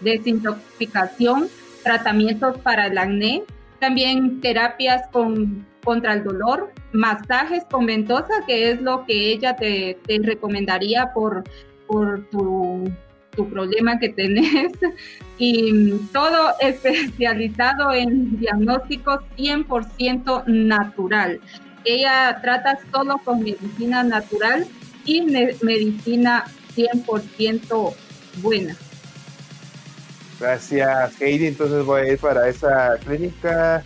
[0.00, 1.48] desintoxicación,
[1.82, 3.42] tratamientos para el acné,
[3.78, 9.98] también terapias con, contra el dolor, masajes con ventosa, que es lo que ella te,
[10.22, 11.44] recomendaría por,
[11.86, 12.90] por tu,
[13.36, 14.72] tu, problema que tenés,
[15.38, 21.40] y todo especializado en diagnóstico 100% natural.
[21.84, 24.66] Ella trata solo con medicina natural
[25.04, 26.44] y medicina
[26.76, 27.94] 100%
[28.42, 28.76] buena.
[30.40, 31.46] Gracias, Heidi.
[31.46, 33.82] Entonces voy a ir para esa clínica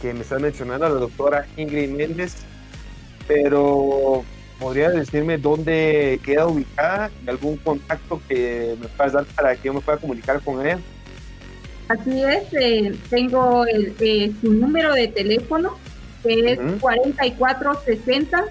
[0.00, 2.36] que me está mencionando, la doctora Ingrid Méndez.
[3.26, 4.24] Pero,
[4.58, 9.74] ¿podría decirme dónde queda ubicada y algún contacto que me puedas dar para que yo
[9.74, 10.78] me pueda comunicar con ella?
[11.88, 15.78] Así es, eh, tengo el, eh, su número de teléfono
[16.22, 18.44] que es 4460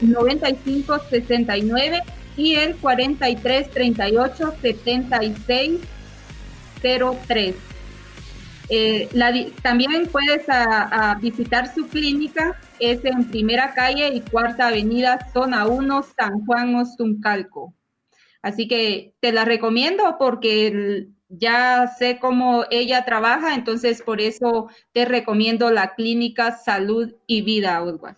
[0.00, 2.02] 9569
[2.36, 7.54] y el 4338 7603.
[8.70, 9.10] Eh,
[9.62, 16.02] también puedes a, visitar su clínica, es en Primera Calle y Cuarta Avenida, Zona 1,
[16.16, 17.74] San Juan Ostuncalco.
[18.42, 24.68] Así que te la recomiendo porque el, ya sé cómo ella trabaja, entonces por eso
[24.92, 28.16] te recomiendo la clínica Salud y Vida, Oswald.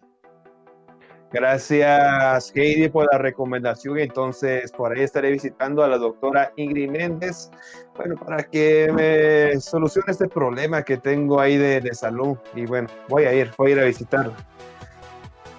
[1.33, 3.99] Gracias, Heidi, por la recomendación.
[3.99, 7.51] Entonces, por ahí estaré visitando a la doctora Ingrid Méndez,
[7.97, 12.39] bueno, para que me solucione este problema que tengo ahí de, de salud.
[12.55, 14.37] Y bueno, voy a ir, voy a ir a visitarla.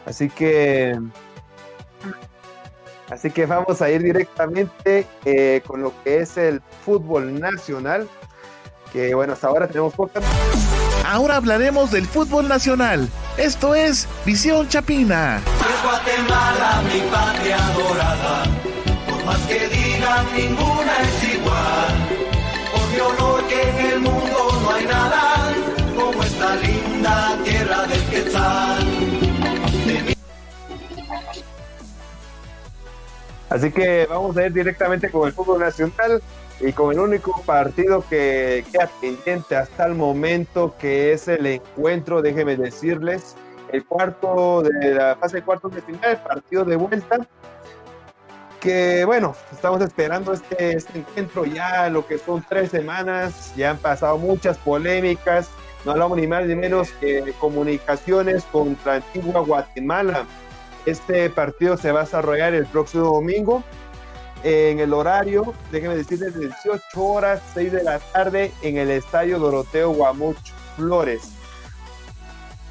[0.05, 0.97] Así que
[3.09, 8.07] Así que vamos a ir directamente eh, con lo que es el fútbol nacional.
[8.91, 10.25] Que bueno, hasta ahora tenemos podcast.
[11.05, 13.07] Ahora hablaremos del fútbol nacional.
[13.37, 15.41] Esto es Visión Chapina.
[15.83, 18.43] Guatemala, mi patria dorada.
[19.09, 21.93] Por más que digan, ninguna es igual.
[22.73, 25.53] Por mi honor que en el mundo no hay nada
[25.95, 28.96] como esta linda tierra del Quetzal.
[33.49, 36.21] Así que vamos a ir directamente con el fútbol nacional
[36.59, 42.21] y con el único partido que queda pendiente hasta el momento, que es el encuentro,
[42.21, 43.35] déjenme decirles,
[43.71, 47.19] el cuarto de la fase de cuartos de final, el partido de vuelta.
[48.59, 53.77] Que bueno, estamos esperando este, este encuentro ya, lo que son tres semanas, ya han
[53.77, 55.49] pasado muchas polémicas,
[55.85, 60.25] no hablamos ni más ni menos que comunicaciones contra Antigua Guatemala.
[60.87, 63.61] Este partido se va a desarrollar el próximo domingo
[64.45, 69.37] en el horario, déjenme decirles, de 18 horas, 6 de la tarde, en el estadio
[69.37, 71.33] Doroteo Guamuch Flores.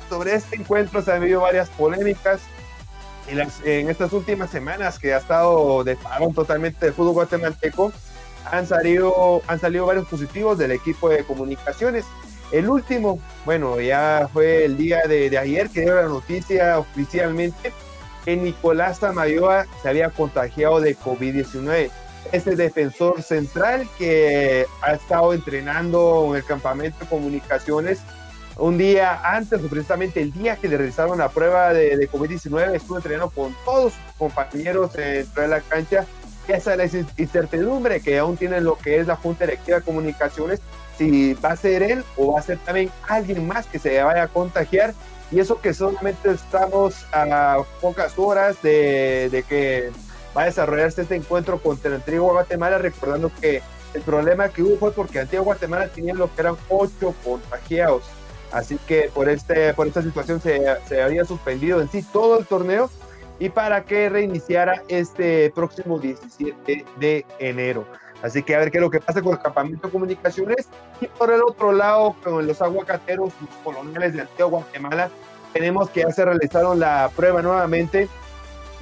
[0.09, 2.41] Sobre este encuentro se han habido varias polémicas
[3.29, 7.93] en, las, en estas últimas semanas que ha estado de parón totalmente del fútbol guatemalteco.
[8.51, 12.07] Han salido, han salido varios positivos del equipo de comunicaciones.
[12.51, 17.75] El último, bueno, ya fue el día de, de ayer que dio la noticia oficialmente
[18.27, 21.91] que Nicolás Tamayoa se había contagiado de COVID-19.
[22.33, 28.01] Este defensor central que ha estado entrenando en el campamento de comunicaciones
[28.59, 32.75] un día antes, o precisamente el día que le realizaron la prueba de, de COVID-19,
[32.75, 36.05] estuvo entrenando con todos sus compañeros dentro de la cancha.
[36.49, 39.85] Y esa es la incertidumbre que aún tiene lo que es la Junta Directiva de
[39.85, 40.61] Comunicaciones,
[40.99, 44.25] si va a ser él o va a ser también alguien más que se vaya
[44.25, 44.95] a contagiar
[45.31, 49.91] y eso que solamente estamos a pocas horas de, de que
[50.37, 53.63] va a desarrollarse este encuentro contra el Antigua Guatemala, recordando que
[53.95, 58.05] el problema que hubo fue porque Antigua Guatemala tenía lo que eran ocho contagiados.
[58.53, 62.47] Así que por, este, por esta situación se, se había suspendido en sí todo el
[62.47, 62.91] torneo
[63.39, 67.87] y para que reiniciara este próximo 17 de enero.
[68.23, 70.69] Así que a ver qué es lo que pasa con el campamento de comunicaciones.
[71.01, 75.11] Y por el otro lado, con los aguacateros, los coloniales de Antigua Guatemala,
[75.53, 78.09] tenemos que ya se realizaron la prueba nuevamente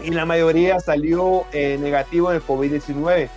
[0.03, 3.29] y la mayoría salió eh, negativo en el COVID-19.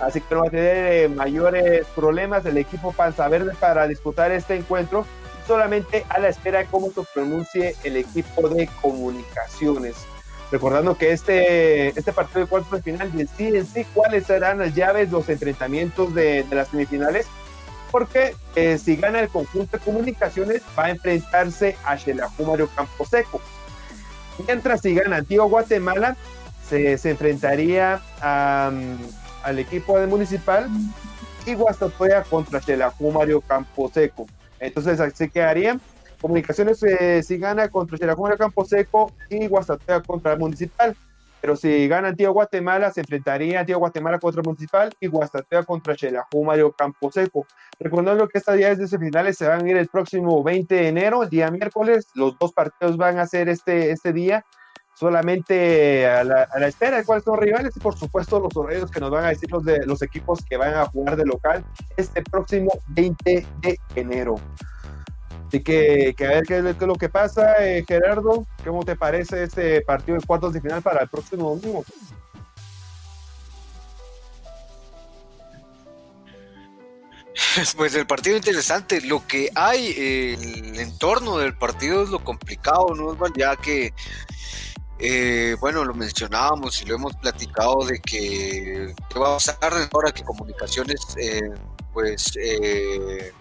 [0.00, 4.32] Así que no va a tener eh, mayores problemas el equipo Panza Verde para disputar
[4.32, 5.06] este encuentro,
[5.46, 9.94] solamente a la espera de cómo se pronuncie el equipo de comunicaciones.
[10.54, 15.10] Recordando que este, este partido de cuartos de final decide sí cuáles serán las llaves,
[15.10, 17.26] los entrenamientos de, las semifinales,
[17.90, 23.40] porque eh, si gana el conjunto de comunicaciones va a enfrentarse a Xelajú Mario Camposeco.
[24.46, 26.16] Mientras si gana Antigua Guatemala,
[26.68, 28.70] se, se enfrentaría a,
[29.42, 30.68] al equipo de Municipal
[31.46, 34.28] y Guastatoya contra Xelajú Mario Camposeco.
[34.60, 35.80] Entonces así quedarían
[36.24, 40.96] Comunicaciones eh, si gana contra Xelajú Camposeco y Guastatoya contra el Municipal.
[41.42, 45.94] Pero si gana Antigua Guatemala, se enfrentaría Antigua Guatemala contra el Municipal y Guastatoya contra
[45.94, 47.46] Xelajú Mario Camposeco.
[47.78, 51.24] Recordando que estas días de semifinales se van a ir el próximo 20 de enero,
[51.24, 52.06] el día miércoles.
[52.14, 54.46] Los dos partidos van a ser este, este día
[54.94, 58.90] solamente a la, a la, espera de cuáles son rivales y por supuesto los horarios
[58.90, 61.62] que nos van a decir los, de, los equipos que van a jugar de local
[61.98, 64.36] este próximo 20 de enero.
[65.48, 68.46] Así que, que a ver qué, es lo que pasa, eh, Gerardo.
[68.64, 71.84] ¿Cómo te parece este partido de cuartos de final para el próximo domingo?
[77.76, 83.16] Pues el partido interesante, lo que hay, el entorno del partido es lo complicado, ¿no?
[83.36, 83.92] Ya que,
[84.98, 89.56] eh, bueno, lo mencionábamos y lo hemos platicado de que qué va a pasar
[89.92, 91.50] ahora que comunicaciones, eh,
[91.92, 93.32] pues, eh,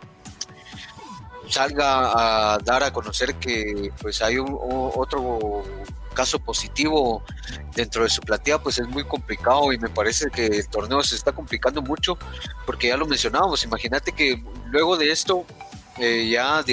[1.50, 4.58] salga a dar a conocer que pues hay un,
[4.96, 5.64] otro
[6.14, 7.24] caso positivo
[7.76, 11.16] dentro de su platea, pues es muy complicado y me parece que el torneo se
[11.16, 12.18] está complicando mucho
[12.66, 15.46] porque ya lo mencionábamos, imagínate que luego de esto
[15.98, 16.64] eh, ya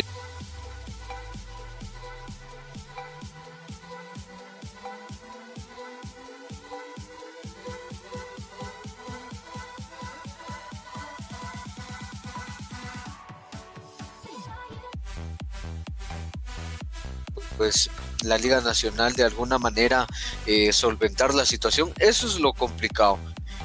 [17.61, 17.91] pues
[18.25, 20.07] la Liga Nacional de alguna manera
[20.47, 21.93] eh, solventar la situación.
[21.99, 23.19] Eso es lo complicado.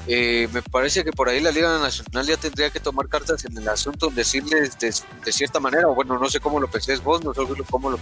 [0.05, 3.57] Eh, me parece que por ahí la Liga Nacional ya tendría que tomar cartas en
[3.57, 7.33] el asunto, decirles de, cierta manera, o bueno, no sé cómo lo pensés vos, no
[7.33, 7.39] sé
[7.71, 7.97] cómo lo,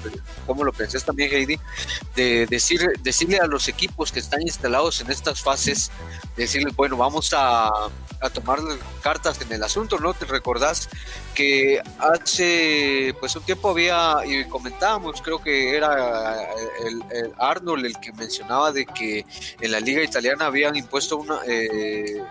[0.47, 0.73] cómo lo
[1.05, 1.59] también, Heidi,
[2.15, 5.91] de decir, decirle a los equipos que están instalados en estas fases,
[6.35, 8.59] decirles, bueno, vamos a, a tomar
[9.03, 10.15] cartas en el asunto, ¿no?
[10.15, 10.89] Te recordás
[11.33, 16.43] que hace pues un tiempo había, y comentábamos, creo que era
[16.85, 19.25] el, Arnold el que mencionaba de que
[19.59, 21.39] en la liga italiana habían impuesto una...
[21.47, 22.21] Eh,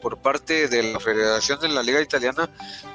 [0.00, 2.48] por parte de la Federación de la Liga Italiana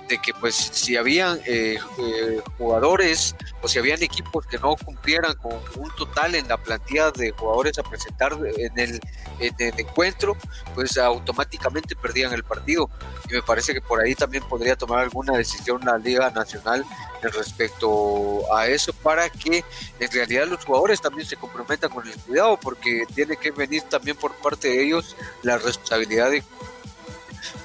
[0.08, 5.36] de que pues si habían eh, eh, jugadores o si habían equipos que no cumplieran
[5.36, 8.99] con un total en la plantilla de jugadores a presentar en el,
[9.39, 10.36] en el encuentro,
[10.76, 12.89] pues automáticamente perdían el partido.
[13.30, 16.86] Y me parece que por ahí también podría tomar alguna decisión la Liga Nacional
[17.30, 19.64] respecto a eso para que
[19.99, 24.18] en realidad los jugadores también se comprometan con el cuidado porque tiene que venir también
[24.18, 26.43] por parte de ellos la responsabilidad de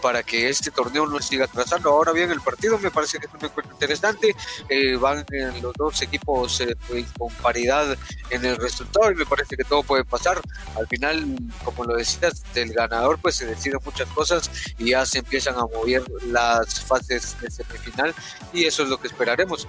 [0.03, 1.91] para que este torneo no siga atrasando.
[1.91, 4.35] Ahora bien, el partido me parece que es un encuentro interesante.
[4.69, 5.25] Eh, van
[5.63, 6.77] los dos equipos eh,
[7.19, 7.97] con paridad
[8.31, 10.41] en el resultado y me parece que todo puede pasar.
[10.77, 15.19] Al final, como lo decías, del ganador pues se deciden muchas cosas y ya se
[15.19, 18.15] empiezan a mover las fases de semifinal
[18.53, 19.69] y eso es lo que esperaremos.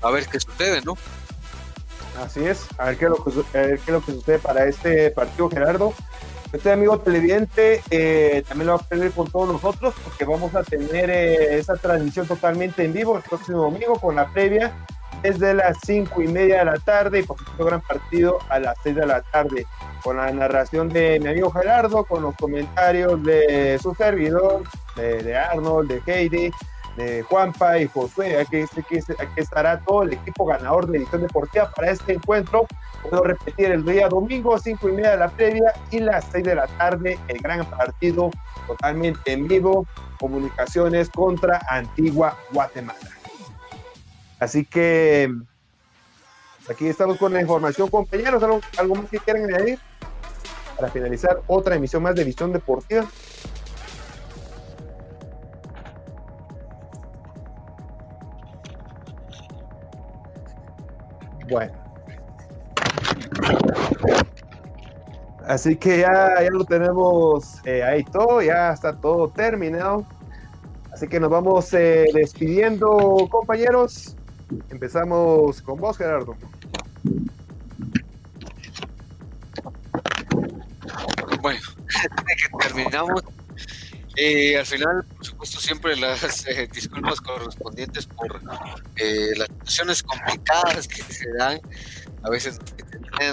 [0.00, 0.96] A ver qué sucede, ¿no?
[2.20, 5.94] Así es, a ver qué es lo que sucede para este partido, Gerardo.
[6.52, 10.62] Este amigo televidente eh, también lo va a tener con todos nosotros porque vamos a
[10.62, 14.72] tener eh, esa transmisión totalmente en vivo el próximo domingo con la previa
[15.22, 18.76] desde las cinco y media de la tarde y por supuesto gran partido a las
[18.82, 19.66] 6 de la tarde
[20.02, 24.64] con la narración de mi amigo Gerardo, con los comentarios de su servidor,
[24.96, 26.50] de, de Arnold, de Heidi,
[26.96, 28.40] de Juanpa y Josué.
[28.40, 32.66] Aquí, aquí, aquí, estará todo el equipo ganador de edición deportiva para este encuentro.
[33.02, 36.54] Puedo repetir el día domingo, 5 y media de la previa y las 6 de
[36.54, 38.30] la tarde, el gran partido
[38.66, 39.86] totalmente en vivo,
[40.18, 42.98] comunicaciones contra Antigua Guatemala.
[44.38, 45.32] Así que
[46.70, 48.42] aquí estamos con la información, compañeros.
[48.42, 49.78] ¿Algo, algo más que quieran añadir?
[50.76, 53.04] Para finalizar, otra emisión más de Visión Deportiva.
[61.48, 61.81] Bueno.
[65.46, 70.06] Así que ya, ya lo tenemos eh, ahí todo, ya está todo terminado.
[70.92, 74.16] Así que nos vamos eh, despidiendo, compañeros.
[74.70, 76.36] Empezamos con vos, Gerardo.
[81.40, 81.60] Bueno,
[82.60, 83.22] terminamos.
[84.16, 88.40] Eh, al final, por supuesto, siempre las eh, disculpas correspondientes por
[88.96, 91.60] eh, las situaciones complicadas que se dan.
[92.24, 92.58] A veces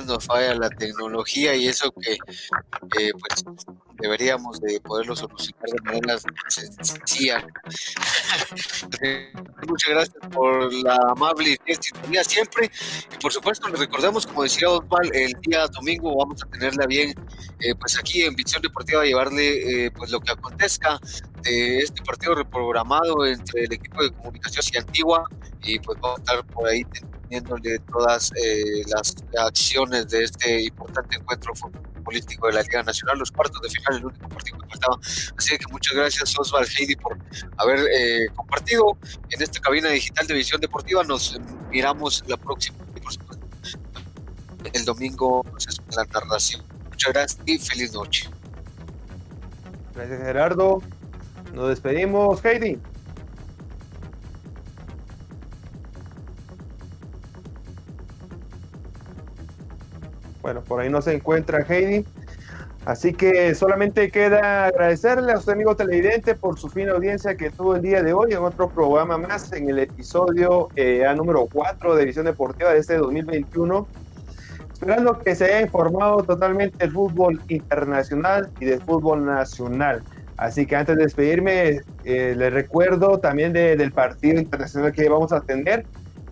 [0.06, 2.18] nos falla la tecnología y eso que
[2.90, 3.44] pues
[4.00, 6.18] deberíamos de poderlo solucionar de manera
[6.48, 7.46] sencilla.
[9.68, 12.72] Muchas gracias por la amable sintonía siempre.
[13.14, 17.14] Y por supuesto, les recordamos, como decía Osval, el día domingo vamos a tenerla bien,
[17.60, 21.00] eh, pues aquí en Visión Deportiva, llevarle eh, pues lo que acontezca
[21.42, 25.24] de este partido reprogramado entre el equipo de comunicación y Antigua
[25.64, 26.84] y pues vamos a estar por ahí
[27.30, 31.54] teniéndole todas eh, las acciones de este importante encuentro
[32.04, 35.00] político de la Liga Nacional, los cuartos de final, el único partido que faltaba.
[35.38, 37.18] Así que muchas gracias Osval Heidi por
[37.58, 38.98] haber eh, compartido
[39.30, 41.04] en esta cabina digital de Visión Deportiva.
[41.04, 42.78] Nos miramos la próxima,
[44.74, 46.64] el domingo pues, la narración.
[46.90, 48.30] Muchas gracias y feliz noche.
[49.94, 50.82] Gracias Gerardo.
[51.54, 52.80] Nos despedimos, Heidi.
[60.50, 62.04] Bueno, por ahí no se encuentra Heidi.
[62.84, 67.76] Así que solamente queda agradecerle a usted, amigo televidente, por su fina audiencia que tuvo
[67.76, 71.94] el día de hoy en otro programa más, en el episodio eh, a número 4
[71.94, 73.88] de Visión Deportiva de este 2021.
[74.74, 80.02] Esperando que se haya informado totalmente del fútbol internacional y del fútbol nacional.
[80.38, 85.32] Así que antes de despedirme, eh, les recuerdo también de, del partido internacional que vamos
[85.32, 85.86] a tener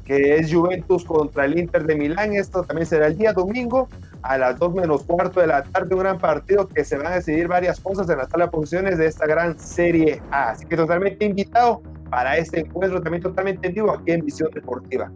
[0.07, 2.33] que es Juventus contra el Inter de Milán.
[2.33, 3.89] Esto también será el día domingo
[4.27, 5.95] a las 2 menos cuarto de la tarde.
[5.95, 8.97] Un gran partido que se van a decidir varias cosas en la tabla de posiciones
[8.97, 10.51] de esta gran Serie A.
[10.51, 15.11] Así que totalmente invitado para este encuentro, también totalmente en vivo aquí en Visión Deportiva.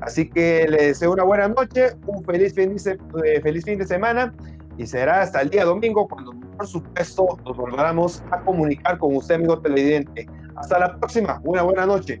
[0.00, 3.86] Así que les deseo una buena noche, un feliz fin de, eh, feliz fin de
[3.86, 4.34] semana
[4.76, 9.36] y será hasta el día domingo cuando por supuesto nos volvamos a comunicar con usted,
[9.36, 10.26] amigo televidente.
[10.56, 12.20] Hasta la próxima, una buena noche.